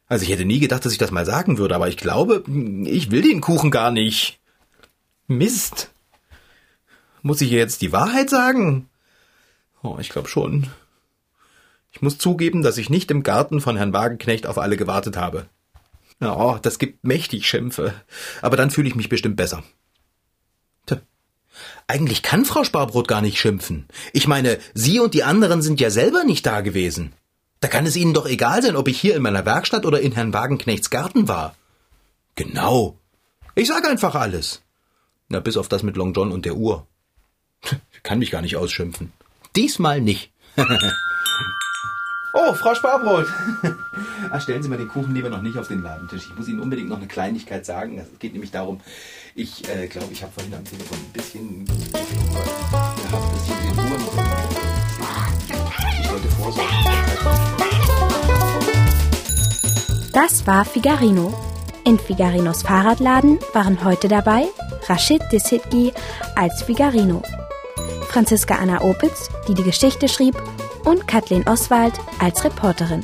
Also 0.08 0.24
ich 0.24 0.30
hätte 0.32 0.46
nie 0.46 0.60
gedacht, 0.60 0.86
dass 0.86 0.93
ich 0.93 0.98
das 0.98 1.12
mal 1.12 1.26
sagen 1.26 1.58
würde, 1.58 1.76
aber 1.76 1.89
ich 1.89 1.98
glaube, 1.98 2.43
ich 2.86 3.12
will 3.12 3.22
den 3.22 3.41
Kuchen 3.41 3.72
gar 3.72 3.91
nicht. 3.91 4.39
Mist. 5.28 5.91
Muss 7.22 7.41
ich 7.41 7.52
jetzt 7.52 7.82
die 7.82 7.91
Wahrheit 7.91 8.30
sagen? 8.30 8.89
Oh, 9.84 9.98
ich 10.00 10.10
glaube 10.10 10.30
schon. 10.30 10.67
Ich 11.91 12.02
muss 12.02 12.17
zugeben, 12.17 12.62
dass 12.62 12.78
ich 12.78 12.89
nicht 12.89 13.12
im 13.12 13.24
Garten 13.24 13.60
von 13.60 13.76
Herrn 13.76 13.93
Wagenknecht 13.93 14.48
auf 14.48 14.58
alle 14.58 14.78
gewartet 14.78 15.17
habe. 15.17 15.48
Oh, 16.22 16.58
das 16.62 16.80
gibt 16.80 17.04
mächtig 17.04 17.48
Schimpfe. 17.48 17.93
Aber 18.41 18.56
dann 18.56 18.72
fühle 18.72 18.88
ich 18.88 18.96
mich 18.96 19.10
bestimmt 19.10 19.36
besser. 19.36 19.63
Eigentlich 21.88 22.22
kann 22.22 22.46
Frau 22.46 22.63
Sparbrot 22.63 23.08
gar 23.08 23.22
nicht 23.22 23.39
schimpfen. 23.39 23.88
Ich 24.13 24.28
meine, 24.28 24.60
Sie 24.74 25.00
und 25.00 25.13
die 25.13 25.24
anderen 25.24 25.62
sind 25.62 25.80
ja 25.80 25.89
selber 25.89 26.24
nicht 26.24 26.46
da 26.46 26.62
gewesen. 26.62 27.13
Da 27.60 27.67
kann 27.67 27.86
es 27.86 27.96
Ihnen 27.96 28.13
doch 28.13 28.28
egal 28.28 28.62
sein, 28.62 28.76
ob 28.76 28.88
ich 28.88 29.00
hier 29.00 29.15
in 29.15 29.22
meiner 29.22 29.46
Werkstatt 29.46 29.86
oder 29.86 30.02
in 30.02 30.12
Herrn 30.12 30.34
Wagenknechts 30.34 30.89
Garten 30.89 31.28
war. 31.28 31.56
Genau. 32.36 32.98
Ich 33.56 33.67
sag 33.67 33.88
einfach 33.88 34.15
alles. 34.15 34.62
Na, 35.30 35.39
bis 35.39 35.58
auf 35.58 35.67
das 35.67 35.84
mit 35.84 35.98
Long 35.98 36.13
John 36.13 36.32
und 36.32 36.46
der 36.46 36.56
Uhr. 36.56 36.86
Ich 37.91 38.04
kann 38.04 38.20
mich 38.20 38.32
gar 38.32 38.41
nicht 38.41 38.56
ausschimpfen. 38.56 39.12
Diesmal 39.56 40.02
nicht. 40.02 40.32
oh, 42.34 42.54
Frau 42.54 42.76
Sparbrot. 42.76 43.26
Ach, 44.32 44.42
stellen 44.42 44.63
Sie 44.63 44.70
mal 44.70 44.78
den 44.78 44.88
Kuchen 44.88 45.13
lieber 45.13 45.30
noch 45.30 45.42
nicht 45.42 45.58
auf 45.58 45.68
den 45.68 45.82
Ladentisch. 45.82 46.28
Ich 46.30 46.38
muss 46.38 46.48
Ihnen 46.48 46.60
unbedingt 46.60 46.90
noch 46.90 46.98
eine 46.98 47.08
Kleinigkeit 47.08 47.66
sagen. 47.66 47.98
Es 47.98 48.08
geht 48.20 48.34
nämlich 48.34 48.52
darum, 48.52 48.80
ich 49.36 49.68
äh, 49.70 49.88
glaube, 49.88 50.12
ich 50.12 50.22
habe 50.24 50.32
vorhin 50.34 50.54
am 50.54 50.63
Telefon 50.63 50.98
ein 50.98 51.13
bisschen 51.13 51.66
gehabt, 51.66 53.34
dass 53.34 53.46
hier 53.46 53.56
den 53.56 53.78
Uhren 53.80 54.02
Ich 56.00 56.08
sollte 56.08 56.28
vorsorgen. 56.30 56.76
Das 60.13 60.48
war 60.48 60.66
Figarino. 60.66 61.34
In 61.86 62.00
Figarinos 62.00 62.63
Fahrradladen 62.63 63.40
waren 63.54 63.84
heute 63.84 64.08
dabei 64.08 64.48
Rashid 64.88 65.22
Desitgi 65.32 65.94
als 66.36 66.63
Figarino, 66.63 67.22
Franziska 68.10 68.56
Anna 68.56 68.82
Opitz, 68.82 69.30
die 69.48 69.54
die 69.54 69.63
Geschichte 69.63 70.10
schrieb, 70.10 70.36
und 70.84 71.08
Kathleen 71.08 71.48
Oswald 71.48 71.94
als 72.20 72.44
Reporterin. 72.44 73.04